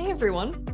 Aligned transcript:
Hey 0.00 0.10
everyone! 0.10 0.64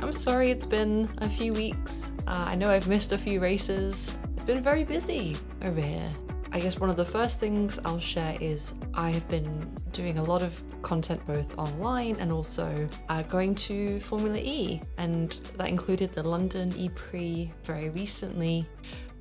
I'm 0.00 0.12
sorry 0.12 0.50
it's 0.50 0.66
been 0.66 1.08
a 1.22 1.28
few 1.28 1.54
weeks. 1.54 2.12
Uh, 2.26 2.44
I 2.48 2.54
know 2.54 2.68
I've 2.68 2.86
missed 2.86 3.12
a 3.12 3.18
few 3.18 3.40
races. 3.40 4.14
It's 4.36 4.44
been 4.44 4.62
very 4.62 4.84
busy 4.84 5.38
over 5.62 5.80
here. 5.80 6.12
I 6.52 6.60
guess 6.60 6.78
one 6.78 6.90
of 6.90 6.96
the 6.96 7.04
first 7.06 7.40
things 7.40 7.78
I'll 7.82 7.98
share 7.98 8.36
is 8.42 8.74
I 8.92 9.08
have 9.08 9.26
been 9.28 9.74
doing 9.92 10.18
a 10.18 10.22
lot 10.22 10.42
of 10.42 10.62
content 10.82 11.26
both 11.26 11.56
online 11.56 12.16
and 12.16 12.30
also 12.30 12.86
uh, 13.08 13.22
going 13.22 13.54
to 13.54 13.98
Formula 14.00 14.36
E, 14.36 14.82
and 14.98 15.40
that 15.56 15.68
included 15.68 16.12
the 16.12 16.22
London 16.22 16.74
E 16.76 16.90
Prix 16.90 17.50
very 17.62 17.88
recently. 17.88 18.68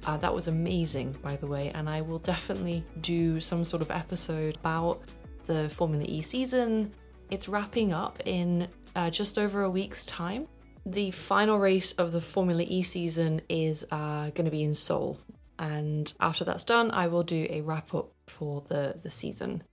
Uh, 0.06 0.18
that 0.18 0.36
was 0.36 0.50
amazing, 0.50 1.16
by 1.24 1.38
the 1.38 1.48
way, 1.48 1.72
and 1.74 1.90
I 1.90 2.02
will 2.02 2.20
definitely 2.20 2.84
do 3.00 3.40
some 3.40 3.64
sort 3.64 3.82
of 3.82 3.92
episode 3.92 4.58
about 4.58 5.04
the 5.46 5.70
Formula 5.70 6.04
E 6.06 6.22
season. 6.22 6.94
It's 7.34 7.50
wrapping 7.50 7.92
up 7.92 8.22
in 8.26 8.68
uh, 8.96 9.10
just 9.10 9.40
over 9.40 9.64
a 9.64 9.70
week's 9.72 10.06
time. 10.06 10.48
The 10.86 11.10
final 11.10 11.58
race 11.58 11.92
of 11.94 12.12
the 12.12 12.22
Formula 12.22 12.62
E 12.62 12.84
season 12.84 13.42
is 13.50 13.84
uh, 13.90 14.30
going 14.36 14.46
to 14.46 14.52
be 14.52 14.62
in 14.62 14.76
Seoul, 14.76 15.20
and 15.58 16.14
after 16.20 16.46
that's 16.46 16.64
done, 16.64 16.92
I 16.92 17.08
will 17.08 17.24
do 17.24 17.48
a 17.50 17.62
wrap 17.62 17.92
up 17.96 18.12
for 18.28 18.62
the, 18.68 19.00
the 19.02 19.10
season. 19.10 19.64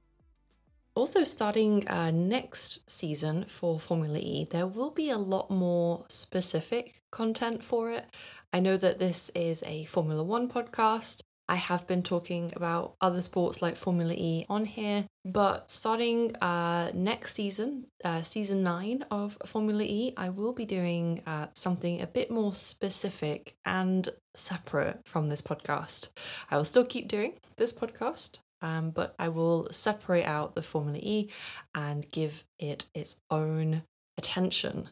Also, 0.94 1.22
starting 1.22 1.86
uh, 1.86 2.10
next 2.10 2.90
season 2.90 3.44
for 3.44 3.78
Formula 3.78 4.18
E, 4.18 4.46
there 4.50 4.66
will 4.66 4.90
be 4.90 5.10
a 5.10 5.18
lot 5.18 5.50
more 5.50 6.06
specific 6.08 7.02
content 7.10 7.62
for 7.62 7.90
it. 7.90 8.06
I 8.54 8.60
know 8.60 8.78
that 8.78 8.98
this 8.98 9.30
is 9.34 9.62
a 9.66 9.84
Formula 9.84 10.24
One 10.24 10.48
podcast. 10.48 11.20
I 11.50 11.56
have 11.56 11.84
been 11.88 12.04
talking 12.04 12.52
about 12.54 12.94
other 13.00 13.20
sports 13.20 13.60
like 13.60 13.74
Formula 13.74 14.14
E 14.16 14.46
on 14.48 14.66
here, 14.66 15.04
but 15.24 15.68
starting 15.68 16.36
uh, 16.36 16.92
next 16.94 17.34
season, 17.34 17.86
uh, 18.04 18.22
season 18.22 18.62
nine 18.62 19.04
of 19.10 19.36
Formula 19.44 19.82
E, 19.82 20.14
I 20.16 20.28
will 20.28 20.52
be 20.52 20.64
doing 20.64 21.22
uh, 21.26 21.48
something 21.56 22.00
a 22.00 22.06
bit 22.06 22.30
more 22.30 22.54
specific 22.54 23.56
and 23.64 24.08
separate 24.32 25.00
from 25.04 25.26
this 25.26 25.42
podcast. 25.42 26.10
I 26.52 26.56
will 26.56 26.64
still 26.64 26.84
keep 26.84 27.08
doing 27.08 27.32
this 27.56 27.72
podcast, 27.72 28.38
um, 28.62 28.90
but 28.90 29.16
I 29.18 29.28
will 29.28 29.66
separate 29.72 30.26
out 30.26 30.54
the 30.54 30.62
Formula 30.62 31.00
E 31.02 31.30
and 31.74 32.08
give 32.12 32.44
it 32.60 32.84
its 32.94 33.16
own 33.28 33.82
attention. 34.16 34.90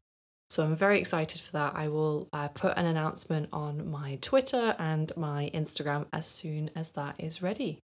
So 0.51 0.65
I'm 0.65 0.77
very 0.77 0.99
excited 0.99 1.41
for 1.41 1.53
that. 1.53 1.75
I 1.77 1.89
will 1.89 2.29
uh, 2.33 2.49
put 2.49 2.77
an 2.77 2.87
announcement 2.87 3.51
on 3.53 3.89
my 3.89 4.19
Twitter 4.23 4.75
and 4.79 5.13
my 5.17 5.51
Instagram 5.53 6.07
as 6.13 6.27
soon 6.27 6.71
as 6.75 6.93
that 6.93 7.17
is 7.19 7.43
ready. 7.43 7.81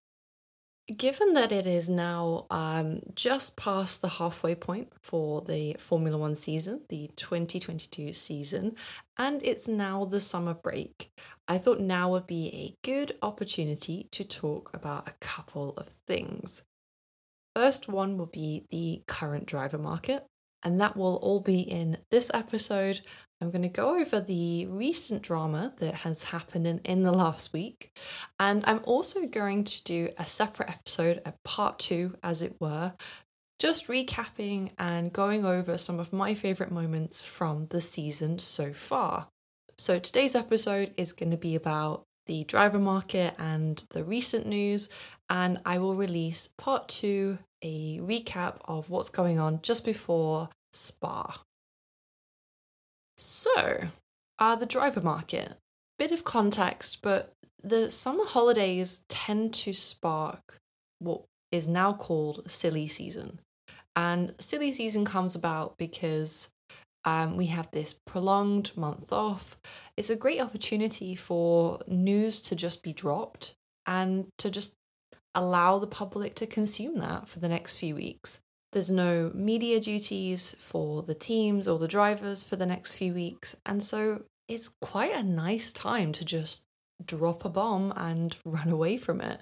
Given 0.97 1.33
that 1.35 1.51
it 1.51 1.67
is 1.67 1.87
now 1.87 2.47
um, 2.49 3.01
just 3.13 3.55
past 3.55 4.01
the 4.01 4.09
halfway 4.09 4.55
point 4.55 4.91
for 5.03 5.41
the 5.41 5.75
Formula 5.77 6.17
One 6.17 6.35
season, 6.35 6.81
the 6.89 7.11
2022 7.15 8.11
season, 8.11 8.75
and 9.15 9.41
it's 9.43 9.67
now 9.67 10.03
the 10.05 10.19
summer 10.19 10.55
break, 10.55 11.11
I 11.47 11.59
thought 11.59 11.79
now 11.79 12.09
would 12.09 12.25
be 12.25 12.47
a 12.47 12.75
good 12.83 13.15
opportunity 13.21 14.07
to 14.11 14.23
talk 14.23 14.71
about 14.73 15.07
a 15.07 15.13
couple 15.21 15.75
of 15.77 15.89
things. 16.07 16.63
First 17.55 17.87
one 17.87 18.17
will 18.17 18.25
be 18.25 18.65
the 18.71 19.03
current 19.05 19.45
driver 19.45 19.77
market, 19.77 20.25
and 20.63 20.79
that 20.81 20.97
will 20.97 21.15
all 21.17 21.39
be 21.39 21.59
in 21.59 21.97
this 22.11 22.29
episode. 22.33 23.01
I'm 23.41 23.51
going 23.51 23.61
to 23.61 23.69
go 23.69 23.99
over 23.99 24.19
the 24.19 24.65
recent 24.65 25.21
drama 25.21 25.73
that 25.77 25.95
has 25.95 26.23
happened 26.23 26.67
in, 26.67 26.79
in 26.79 27.03
the 27.03 27.11
last 27.11 27.53
week, 27.53 27.97
and 28.39 28.63
I'm 28.67 28.81
also 28.83 29.25
going 29.25 29.63
to 29.63 29.83
do 29.83 30.09
a 30.17 30.25
separate 30.25 30.69
episode, 30.69 31.21
a 31.25 31.33
part 31.45 31.79
two, 31.79 32.17
as 32.21 32.41
it 32.41 32.57
were, 32.59 32.93
just 33.59 33.87
recapping 33.87 34.71
and 34.77 35.13
going 35.13 35.45
over 35.45 35.77
some 35.77 35.99
of 35.99 36.11
my 36.11 36.33
favourite 36.33 36.71
moments 36.71 37.21
from 37.21 37.67
the 37.67 37.81
season 37.81 38.39
so 38.39 38.73
far. 38.73 39.27
So, 39.77 39.99
today's 39.99 40.35
episode 40.35 40.93
is 40.97 41.13
going 41.13 41.31
to 41.31 41.37
be 41.37 41.55
about 41.55 42.03
the 42.25 42.43
driver 42.43 42.79
market 42.79 43.33
and 43.39 43.83
the 43.91 44.03
recent 44.03 44.45
news, 44.45 44.89
and 45.29 45.59
I 45.65 45.77
will 45.77 45.95
release 45.95 46.49
part 46.57 46.89
two 46.89 47.39
a 47.61 47.99
recap 47.99 48.57
of 48.65 48.89
what's 48.89 49.09
going 49.09 49.39
on 49.39 49.61
just 49.61 49.85
before 49.85 50.49
Spa. 50.71 51.43
So, 53.17 53.89
uh, 54.37 54.55
the 54.55 54.65
driver 54.65 55.01
market. 55.01 55.57
Bit 55.97 56.11
of 56.11 56.23
context, 56.23 56.99
but 57.01 57.33
the 57.61 57.89
summer 57.89 58.25
holidays 58.25 59.01
tend 59.09 59.53
to 59.53 59.73
spark 59.73 60.57
what 60.99 61.23
is 61.51 61.67
now 61.67 61.93
called 61.93 62.49
silly 62.49 62.87
season. 62.87 63.39
And 63.95 64.33
silly 64.39 64.71
season 64.71 65.03
comes 65.03 65.35
about 65.35 65.77
because 65.77 66.47
um, 67.03 67.35
we 67.35 67.47
have 67.47 67.69
this 67.71 67.95
prolonged 68.05 68.71
month 68.77 69.11
off. 69.11 69.57
It's 69.97 70.09
a 70.09 70.15
great 70.15 70.39
opportunity 70.39 71.15
for 71.15 71.79
news 71.87 72.41
to 72.43 72.55
just 72.55 72.83
be 72.83 72.93
dropped 72.93 73.55
and 73.85 74.27
to 74.37 74.49
just 74.49 74.75
allow 75.35 75.79
the 75.79 75.87
public 75.87 76.35
to 76.35 76.47
consume 76.47 76.99
that 76.99 77.27
for 77.27 77.39
the 77.39 77.49
next 77.49 77.77
few 77.77 77.95
weeks. 77.95 78.39
There's 78.71 78.91
no 78.91 79.31
media 79.33 79.79
duties 79.79 80.55
for 80.59 81.01
the 81.01 81.15
teams 81.15 81.67
or 81.67 81.79
the 81.79 81.87
drivers 81.87 82.43
for 82.43 82.55
the 82.55 82.65
next 82.65 82.95
few 82.95 83.13
weeks. 83.13 83.55
And 83.65 83.83
so 83.83 84.23
it's 84.47 84.69
quite 84.81 85.13
a 85.13 85.23
nice 85.23 85.73
time 85.73 86.11
to 86.13 86.25
just 86.25 86.65
drop 87.03 87.45
a 87.45 87.49
bomb 87.49 87.93
and 87.95 88.35
run 88.45 88.69
away 88.69 88.97
from 88.97 89.21
it. 89.21 89.41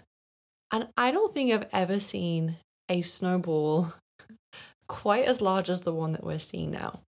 And 0.71 0.87
I 0.97 1.11
don't 1.11 1.33
think 1.33 1.51
I've 1.51 1.67
ever 1.71 1.99
seen 1.99 2.57
a 2.89 3.01
snowball 3.01 3.93
quite 4.87 5.25
as 5.25 5.41
large 5.41 5.69
as 5.69 5.81
the 5.81 5.93
one 5.93 6.13
that 6.13 6.23
we're 6.23 6.39
seeing 6.39 6.71
now. 6.71 7.01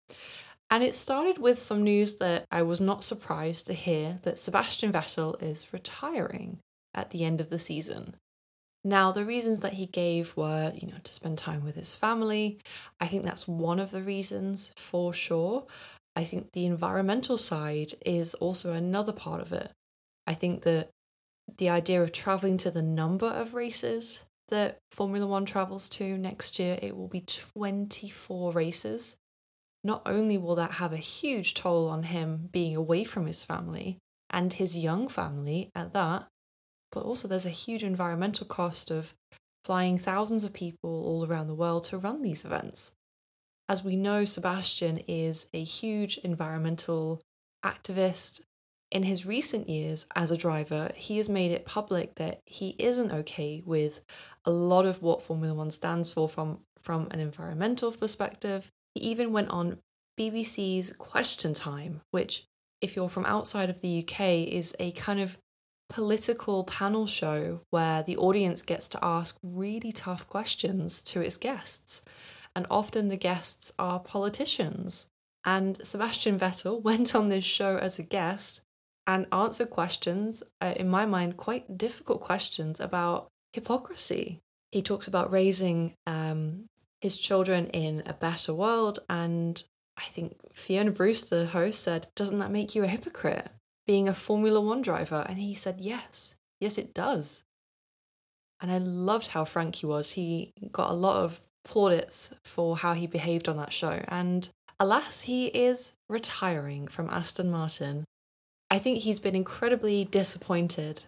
And 0.70 0.82
it 0.82 0.94
started 0.94 1.38
with 1.38 1.58
some 1.60 1.82
news 1.82 2.16
that 2.16 2.44
I 2.50 2.62
was 2.62 2.80
not 2.80 3.02
surprised 3.02 3.66
to 3.66 3.74
hear 3.74 4.18
that 4.22 4.38
Sebastian 4.38 4.92
Vettel 4.92 5.40
is 5.42 5.72
retiring 5.72 6.58
at 6.94 7.10
the 7.10 7.24
end 7.24 7.40
of 7.40 7.48
the 7.48 7.58
season. 7.58 8.16
Now, 8.84 9.12
the 9.12 9.24
reasons 9.24 9.60
that 9.60 9.74
he 9.74 9.86
gave 9.86 10.36
were, 10.36 10.72
you 10.74 10.86
know, 10.86 10.98
to 11.02 11.12
spend 11.12 11.38
time 11.38 11.64
with 11.64 11.74
his 11.74 11.94
family. 11.94 12.58
I 13.00 13.06
think 13.06 13.24
that's 13.24 13.48
one 13.48 13.80
of 13.80 13.90
the 13.90 14.02
reasons 14.02 14.72
for 14.76 15.12
sure. 15.12 15.66
I 16.14 16.24
think 16.24 16.52
the 16.52 16.66
environmental 16.66 17.38
side 17.38 17.94
is 18.04 18.34
also 18.34 18.72
another 18.72 19.12
part 19.12 19.40
of 19.40 19.52
it. 19.52 19.72
I 20.26 20.34
think 20.34 20.62
that 20.62 20.90
the 21.56 21.68
idea 21.68 22.02
of 22.02 22.12
traveling 22.12 22.58
to 22.58 22.70
the 22.70 22.82
number 22.82 23.26
of 23.26 23.54
races 23.54 24.24
that 24.48 24.78
Formula 24.90 25.26
One 25.26 25.44
travels 25.44 25.88
to 25.90 26.16
next 26.16 26.58
year, 26.58 26.78
it 26.80 26.96
will 26.96 27.08
be 27.08 27.20
24 27.20 28.52
races. 28.52 29.16
Not 29.84 30.02
only 30.06 30.38
will 30.38 30.56
that 30.56 30.72
have 30.72 30.92
a 30.92 30.98
huge 30.98 31.54
toll 31.54 31.88
on 31.88 32.04
him 32.04 32.48
being 32.52 32.74
away 32.74 33.04
from 33.04 33.26
his 33.26 33.44
family 33.44 33.98
and 34.30 34.52
his 34.52 34.76
young 34.76 35.08
family 35.08 35.70
at 35.74 35.92
that, 35.92 36.28
but 36.92 37.04
also 37.04 37.28
there's 37.28 37.46
a 37.46 37.50
huge 37.50 37.84
environmental 37.84 38.46
cost 38.46 38.90
of 38.90 39.14
flying 39.64 39.98
thousands 39.98 40.44
of 40.44 40.52
people 40.52 41.04
all 41.04 41.26
around 41.26 41.46
the 41.46 41.54
world 41.54 41.82
to 41.84 41.98
run 41.98 42.22
these 42.22 42.44
events. 42.44 42.92
As 43.68 43.84
we 43.84 43.96
know, 43.96 44.24
Sebastian 44.24 44.98
is 45.06 45.46
a 45.52 45.62
huge 45.62 46.18
environmental 46.18 47.20
activist. 47.64 48.40
In 48.90 49.02
his 49.02 49.26
recent 49.26 49.68
years 49.68 50.06
as 50.16 50.30
a 50.30 50.36
driver, 50.38 50.90
he 50.94 51.18
has 51.18 51.28
made 51.28 51.50
it 51.50 51.66
public 51.66 52.14
that 52.14 52.40
he 52.46 52.74
isn't 52.78 53.12
okay 53.12 53.62
with 53.66 54.00
a 54.46 54.50
lot 54.50 54.86
of 54.86 55.02
what 55.02 55.22
Formula 55.22 55.54
One 55.54 55.70
stands 55.70 56.10
for 56.10 56.26
from, 56.28 56.60
from 56.80 57.08
an 57.10 57.20
environmental 57.20 57.92
perspective. 57.92 58.70
He 58.94 59.02
even 59.02 59.32
went 59.32 59.50
on 59.50 59.78
BBC's 60.18 60.94
Question 60.96 61.52
Time, 61.52 62.00
which, 62.10 62.46
if 62.80 62.96
you're 62.96 63.10
from 63.10 63.26
outside 63.26 63.68
of 63.68 63.82
the 63.82 64.02
UK, 64.02 64.48
is 64.48 64.74
a 64.80 64.92
kind 64.92 65.20
of 65.20 65.36
political 65.88 66.64
panel 66.64 67.06
show 67.06 67.60
where 67.70 68.02
the 68.02 68.16
audience 68.16 68.62
gets 68.62 68.88
to 68.88 68.98
ask 69.02 69.38
really 69.42 69.92
tough 69.92 70.28
questions 70.28 71.02
to 71.02 71.20
its 71.20 71.36
guests. 71.36 72.02
And 72.54 72.66
often 72.70 73.08
the 73.08 73.16
guests 73.16 73.72
are 73.78 74.00
politicians. 74.00 75.06
And 75.44 75.78
Sebastian 75.82 76.38
Vettel 76.38 76.82
went 76.88 77.14
on 77.14 77.28
this 77.28 77.44
show 77.44 77.76
as 77.76 77.98
a 77.98 78.02
guest 78.02 78.62
and 79.06 79.26
answered 79.32 79.70
questions, 79.70 80.42
uh, 80.60 80.74
in 80.76 80.88
my 80.88 81.06
mind, 81.06 81.38
quite 81.38 81.78
difficult 81.78 82.20
questions 82.20 82.78
about 82.78 83.28
hypocrisy. 83.54 84.40
He 84.70 84.82
talks 84.82 85.08
about 85.08 85.32
raising 85.32 85.94
um, 86.06 86.66
his 87.00 87.16
children 87.16 87.68
in 87.68 88.02
a 88.04 88.12
better 88.12 88.52
world. 88.52 88.98
And 89.08 89.62
I 89.96 90.04
think 90.04 90.36
Fiona 90.52 90.90
Bruce, 90.90 91.24
the 91.24 91.46
host, 91.46 91.82
said, 91.82 92.08
Doesn't 92.14 92.38
that 92.40 92.50
make 92.50 92.74
you 92.74 92.84
a 92.84 92.88
hypocrite? 92.88 93.48
Being 93.88 94.06
a 94.06 94.14
Formula 94.14 94.60
One 94.60 94.82
driver? 94.82 95.26
And 95.28 95.38
he 95.38 95.54
said, 95.54 95.80
Yes, 95.80 96.36
yes, 96.60 96.78
it 96.78 96.94
does. 96.94 97.42
And 98.60 98.70
I 98.70 98.78
loved 98.78 99.28
how 99.28 99.44
frank 99.44 99.76
he 99.76 99.86
was. 99.86 100.12
He 100.12 100.52
got 100.70 100.90
a 100.90 100.94
lot 100.94 101.24
of 101.24 101.40
plaudits 101.64 102.32
for 102.44 102.76
how 102.76 102.94
he 102.94 103.06
behaved 103.06 103.48
on 103.48 103.56
that 103.56 103.72
show. 103.72 104.04
And 104.08 104.48
alas, 104.78 105.22
he 105.22 105.46
is 105.46 105.94
retiring 106.08 106.86
from 106.86 107.10
Aston 107.10 107.50
Martin. 107.50 108.04
I 108.70 108.78
think 108.78 108.98
he's 108.98 109.20
been 109.20 109.34
incredibly 109.34 110.04
disappointed 110.04 111.04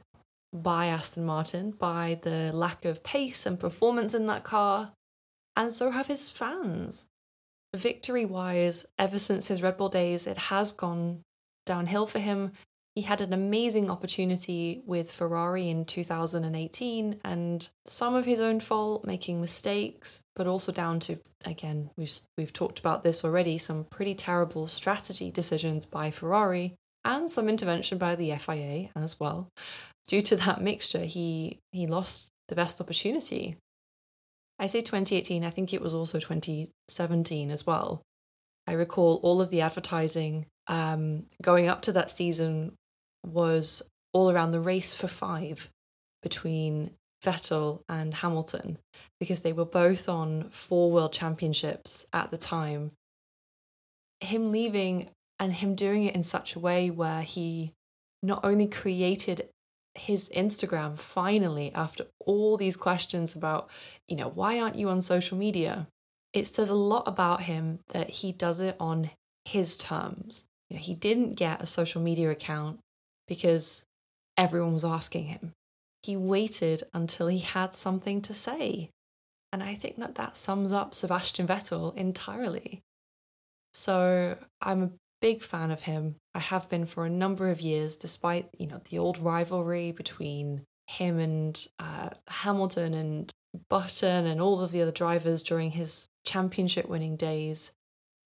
by 0.52 0.86
Aston 0.86 1.24
Martin, 1.24 1.72
by 1.72 2.18
the 2.22 2.50
lack 2.52 2.84
of 2.84 3.04
pace 3.04 3.46
and 3.46 3.60
performance 3.60 4.14
in 4.14 4.26
that 4.26 4.44
car, 4.44 4.92
and 5.56 5.72
so 5.72 5.90
have 5.90 6.06
his 6.06 6.28
fans. 6.28 7.06
victory 7.76 8.24
wise, 8.24 8.84
ever 8.98 9.18
since 9.18 9.46
his 9.46 9.62
Red 9.62 9.76
Bull 9.76 9.88
days, 9.88 10.26
it 10.26 10.38
has 10.50 10.72
gone 10.72 11.22
downhill 11.66 12.06
for 12.06 12.18
him. 12.18 12.52
He 12.94 13.02
had 13.02 13.20
an 13.20 13.32
amazing 13.32 13.88
opportunity 13.88 14.82
with 14.84 15.12
Ferrari 15.12 15.68
in 15.68 15.84
2018 15.84 17.20
and 17.24 17.68
some 17.86 18.16
of 18.16 18.26
his 18.26 18.40
own 18.40 18.58
fault, 18.58 19.04
making 19.04 19.40
mistakes, 19.40 20.20
but 20.34 20.48
also 20.48 20.72
down 20.72 20.98
to 21.00 21.18
again, 21.44 21.90
we've 21.96 22.12
we've 22.36 22.52
talked 22.52 22.80
about 22.80 23.04
this 23.04 23.24
already, 23.24 23.58
some 23.58 23.84
pretty 23.84 24.14
terrible 24.14 24.66
strategy 24.66 25.30
decisions 25.30 25.86
by 25.86 26.10
Ferrari 26.10 26.74
and 27.04 27.30
some 27.30 27.48
intervention 27.48 27.96
by 27.96 28.16
the 28.16 28.32
FIA 28.36 28.90
as 28.96 29.20
well. 29.20 29.48
Due 30.08 30.22
to 30.22 30.36
that 30.36 30.60
mixture, 30.60 31.04
he 31.04 31.60
he 31.70 31.86
lost 31.86 32.30
the 32.48 32.56
best 32.56 32.80
opportunity. 32.80 33.56
I 34.58 34.66
say 34.66 34.80
2018, 34.82 35.44
I 35.44 35.50
think 35.50 35.72
it 35.72 35.80
was 35.80 35.94
also 35.94 36.18
2017 36.18 37.50
as 37.50 37.66
well. 37.66 38.02
I 38.66 38.72
recall 38.72 39.20
all 39.22 39.40
of 39.40 39.48
the 39.50 39.62
advertising 39.62 40.46
um, 40.66 41.24
going 41.40 41.66
up 41.66 41.82
to 41.82 41.92
that 41.92 42.10
season 42.10 42.72
was 43.26 43.82
all 44.12 44.30
around 44.30 44.50
the 44.50 44.60
race 44.60 44.94
for 44.94 45.08
five 45.08 45.70
between 46.22 46.92
Vettel 47.24 47.82
and 47.88 48.14
Hamilton 48.14 48.78
because 49.18 49.40
they 49.40 49.52
were 49.52 49.64
both 49.64 50.08
on 50.08 50.48
four 50.50 50.90
world 50.90 51.12
championships 51.12 52.06
at 52.12 52.30
the 52.30 52.38
time. 52.38 52.92
Him 54.20 54.50
leaving 54.50 55.10
and 55.38 55.54
him 55.54 55.74
doing 55.74 56.04
it 56.04 56.14
in 56.14 56.22
such 56.22 56.54
a 56.54 56.60
way 56.60 56.90
where 56.90 57.22
he 57.22 57.72
not 58.22 58.44
only 58.44 58.66
created 58.66 59.48
his 59.94 60.30
Instagram 60.36 60.96
finally 60.98 61.72
after 61.74 62.06
all 62.20 62.56
these 62.56 62.76
questions 62.76 63.34
about, 63.34 63.68
you 64.08 64.16
know, 64.16 64.28
why 64.28 64.60
aren't 64.60 64.76
you 64.76 64.88
on 64.88 65.00
social 65.00 65.36
media? 65.36 65.88
It 66.32 66.46
says 66.46 66.70
a 66.70 66.74
lot 66.74 67.08
about 67.08 67.42
him 67.42 67.80
that 67.88 68.10
he 68.10 68.32
does 68.32 68.60
it 68.60 68.76
on 68.78 69.10
his 69.44 69.76
terms. 69.76 70.44
You 70.68 70.76
know, 70.76 70.82
he 70.82 70.94
didn't 70.94 71.34
get 71.34 71.60
a 71.60 71.66
social 71.66 72.00
media 72.00 72.30
account 72.30 72.78
because 73.30 73.84
everyone 74.36 74.72
was 74.72 74.84
asking 74.84 75.26
him. 75.26 75.52
He 76.02 76.16
waited 76.16 76.82
until 76.92 77.28
he 77.28 77.38
had 77.38 77.74
something 77.74 78.20
to 78.22 78.34
say. 78.34 78.90
And 79.52 79.62
I 79.62 79.76
think 79.76 79.98
that 79.98 80.16
that 80.16 80.36
sums 80.36 80.72
up 80.72 80.94
Sebastian 80.96 81.46
Vettel 81.46 81.96
entirely. 81.96 82.80
So 83.72 84.36
I'm 84.60 84.82
a 84.82 84.90
big 85.20 85.42
fan 85.42 85.70
of 85.70 85.82
him. 85.82 86.16
I 86.34 86.40
have 86.40 86.68
been 86.68 86.86
for 86.86 87.06
a 87.06 87.10
number 87.10 87.50
of 87.50 87.60
years, 87.60 87.94
despite 87.94 88.48
you 88.58 88.66
know 88.66 88.80
the 88.90 88.98
old 88.98 89.18
rivalry 89.18 89.92
between 89.92 90.64
him 90.88 91.20
and 91.20 91.68
uh, 91.78 92.10
Hamilton 92.26 92.94
and 92.94 93.30
Button 93.68 94.26
and 94.26 94.40
all 94.40 94.60
of 94.60 94.72
the 94.72 94.82
other 94.82 94.90
drivers 94.90 95.40
during 95.42 95.72
his 95.72 96.08
championship 96.24 96.88
winning 96.88 97.14
days. 97.14 97.70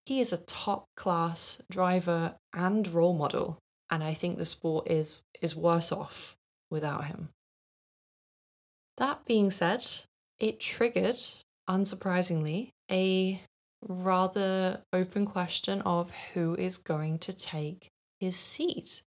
He 0.07 0.21
is 0.21 0.33
a 0.33 0.39
top 0.39 0.87
class 0.97 1.61
driver 1.71 2.37
and 2.55 2.89
role 2.89 3.15
model 3.15 3.59
and 3.95 4.03
I 4.03 4.13
think 4.13 4.37
the 4.37 4.45
sport 4.45 4.91
is 4.91 5.23
is 5.41 5.55
worse 5.55 5.93
off 5.93 6.37
without 6.69 7.05
him. 7.05 7.29
That 8.97 9.25
being 9.25 9.53
said, 9.53 9.87
it 10.41 10.59
triggered, 10.59 11.21
unsurprisingly, 11.71 12.71
a 12.91 13.41
rather 13.87 14.81
open 14.93 15.27
question 15.27 15.81
of 15.83 16.11
who 16.33 16.57
is 16.57 16.77
going 16.77 17.19
to 17.21 17.33
take 17.33 17.91
his 18.19 18.37
seat. 18.37 19.03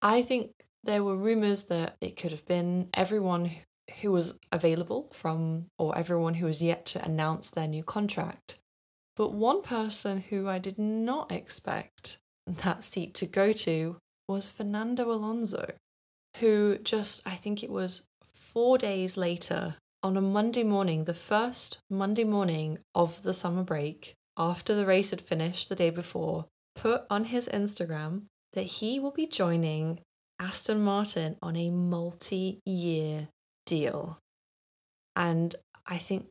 I 0.00 0.22
think 0.22 0.52
there 0.82 1.04
were 1.04 1.16
rumors 1.16 1.64
that 1.64 1.96
it 2.00 2.16
could 2.16 2.30
have 2.30 2.46
been 2.46 2.88
everyone 2.94 3.50
who 4.00 4.10
was 4.10 4.38
available 4.50 5.10
from, 5.12 5.66
or 5.78 5.96
everyone 5.98 6.34
who 6.34 6.46
was 6.46 6.62
yet 6.62 6.86
to 6.86 7.04
announce 7.04 7.50
their 7.50 7.68
new 7.68 7.84
contract. 7.84 8.56
But 9.16 9.32
one 9.32 9.62
person 9.62 10.24
who 10.30 10.48
I 10.48 10.58
did 10.58 10.78
not 10.78 11.30
expect 11.30 12.18
that 12.46 12.84
seat 12.84 13.14
to 13.14 13.26
go 13.26 13.52
to 13.52 13.96
was 14.28 14.48
Fernando 14.48 15.10
Alonso, 15.10 15.72
who 16.38 16.78
just, 16.78 17.26
I 17.26 17.34
think 17.34 17.62
it 17.62 17.70
was 17.70 18.06
four 18.22 18.78
days 18.78 19.16
later, 19.16 19.76
on 20.02 20.16
a 20.16 20.20
Monday 20.20 20.62
morning, 20.62 21.04
the 21.04 21.14
first 21.14 21.78
Monday 21.88 22.24
morning 22.24 22.78
of 22.94 23.22
the 23.22 23.32
summer 23.32 23.62
break, 23.62 24.14
after 24.36 24.74
the 24.74 24.86
race 24.86 25.10
had 25.10 25.20
finished 25.20 25.68
the 25.68 25.74
day 25.74 25.90
before, 25.90 26.46
put 26.74 27.04
on 27.08 27.24
his 27.24 27.48
Instagram 27.48 28.24
that 28.52 28.64
he 28.64 29.00
will 29.00 29.12
be 29.12 29.26
joining 29.26 30.00
Aston 30.38 30.80
Martin 30.82 31.36
on 31.40 31.56
a 31.56 31.70
multi 31.70 32.60
year 32.66 33.28
deal. 33.66 34.18
And 35.16 35.54
I 35.86 35.98
think 35.98 36.26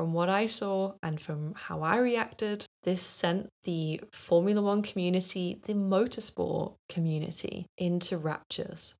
from 0.00 0.14
what 0.14 0.30
I 0.30 0.46
saw 0.46 0.94
and 1.02 1.20
from 1.20 1.52
how 1.54 1.82
I 1.82 1.98
reacted, 1.98 2.64
this 2.84 3.02
sent 3.02 3.50
the 3.64 4.00
Formula 4.14 4.62
One 4.62 4.80
community, 4.80 5.60
the 5.66 5.74
motorsport 5.74 6.76
community, 6.88 7.66
into 7.76 8.16
raptures. 8.16 8.94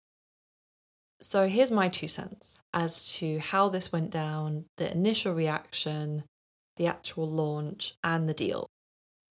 So 1.19 1.49
here's 1.49 1.71
my 1.71 1.89
two 1.89 2.07
cents 2.07 2.59
as 2.75 3.15
to 3.15 3.39
how 3.39 3.71
this 3.71 3.91
went 3.91 4.11
down, 4.11 4.67
the 4.77 4.93
initial 4.93 5.33
reaction, 5.33 6.25
the 6.77 6.87
actual 6.87 7.27
launch, 7.27 7.95
and 8.05 8.29
the 8.29 8.35
deal. 8.35 8.67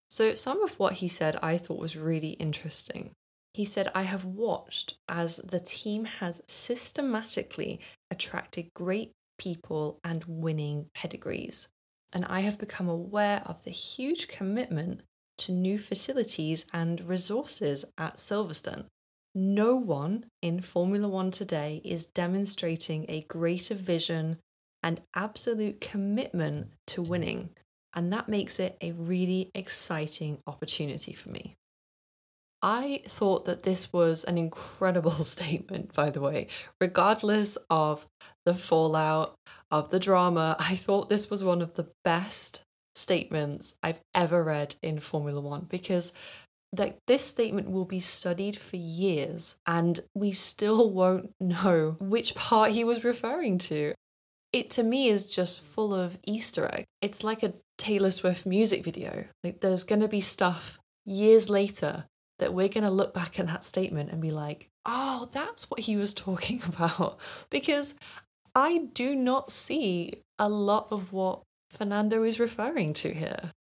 So, 0.09 0.33
some 0.33 0.63
of 0.63 0.79
what 0.79 0.93
he 0.93 1.07
said 1.07 1.37
I 1.43 1.59
thought 1.59 1.77
was 1.77 1.95
really 1.95 2.31
interesting. 2.31 3.11
He 3.53 3.63
said, 3.63 3.91
I 3.93 4.03
have 4.03 4.25
watched 4.25 4.95
as 5.07 5.37
the 5.37 5.59
team 5.59 6.05
has 6.05 6.41
systematically 6.47 7.79
attracted 8.09 8.73
great 8.73 9.11
people, 9.39 9.99
and 10.03 10.23
winning 10.27 10.91
pedigrees. 10.93 11.69
And 12.13 12.25
I 12.25 12.41
have 12.41 12.59
become 12.59 12.87
aware 12.87 13.41
of 13.45 13.63
the 13.63 13.71
huge 13.71 14.27
commitment 14.27 15.01
to 15.39 15.51
new 15.51 15.79
facilities 15.79 16.65
and 16.71 17.01
resources 17.01 17.85
at 17.97 18.17
Silverstone. 18.17 18.85
No 19.33 19.75
one 19.75 20.25
in 20.41 20.61
Formula 20.61 21.07
One 21.07 21.31
today 21.31 21.81
is 21.83 22.05
demonstrating 22.05 23.05
a 23.07 23.21
greater 23.21 23.75
vision 23.75 24.37
and 24.83 25.01
absolute 25.15 25.81
commitment 25.81 26.71
to 26.87 27.01
winning, 27.01 27.49
and 27.93 28.11
that 28.11 28.29
makes 28.29 28.59
it 28.59 28.77
a 28.81 28.91
really 28.91 29.51
exciting 29.53 30.39
opportunity 30.47 31.13
for 31.13 31.29
me. 31.29 31.55
I 32.61 33.03
thought 33.07 33.45
that 33.45 33.63
this 33.63 33.93
was 33.93 34.23
an 34.23 34.37
incredible 34.37 35.23
statement, 35.23 35.93
by 35.93 36.09
the 36.09 36.21
way. 36.21 36.47
Regardless 36.79 37.57
of 37.69 38.05
the 38.45 38.53
fallout, 38.53 39.35
of 39.71 39.91
the 39.91 39.99
drama, 39.99 40.55
I 40.59 40.75
thought 40.75 41.09
this 41.09 41.29
was 41.29 41.43
one 41.43 41.61
of 41.61 41.75
the 41.75 41.87
best 42.03 42.63
statements 42.95 43.75
I've 43.83 44.01
ever 44.13 44.43
read 44.43 44.75
in 44.81 44.99
Formula 44.99 45.39
One 45.39 45.67
because 45.69 46.11
that 46.71 46.97
this 47.07 47.25
statement 47.25 47.71
will 47.71 47.85
be 47.85 47.99
studied 47.99 48.57
for 48.57 48.75
years 48.75 49.55
and 49.65 50.01
we 50.13 50.31
still 50.31 50.89
won't 50.91 51.31
know 51.39 51.97
which 51.99 52.35
part 52.35 52.71
he 52.71 52.83
was 52.83 53.03
referring 53.03 53.57
to. 53.57 53.93
It 54.51 54.69
to 54.71 54.83
me 54.83 55.09
is 55.09 55.25
just 55.25 55.59
full 55.59 55.93
of 55.93 56.17
Easter 56.25 56.69
egg. 56.73 56.85
It's 57.01 57.23
like 57.23 57.43
a 57.43 57.53
Taylor 57.77 58.11
Swift 58.11 58.45
music 58.45 58.83
video. 58.83 59.25
Like 59.43 59.61
there's 59.61 59.83
going 59.83 60.01
to 60.01 60.07
be 60.07 60.21
stuff 60.21 60.79
years 61.05 61.49
later 61.49 62.05
that 62.39 62.53
we're 62.53 62.67
going 62.67 62.83
to 62.83 62.89
look 62.89 63.13
back 63.13 63.39
at 63.39 63.47
that 63.47 63.63
statement 63.63 64.11
and 64.11 64.21
be 64.21 64.31
like, 64.31 64.69
oh, 64.85 65.29
that's 65.31 65.69
what 65.69 65.81
he 65.81 65.95
was 65.95 66.13
talking 66.13 66.61
about. 66.67 67.19
Because 67.49 67.95
I 68.55 68.89
do 68.93 69.15
not 69.15 69.51
see 69.51 70.23
a 70.37 70.49
lot 70.49 70.87
of 70.91 71.13
what 71.13 71.41
Fernando 71.69 72.23
is 72.23 72.39
referring 72.39 72.93
to 72.93 73.13
here. 73.13 73.51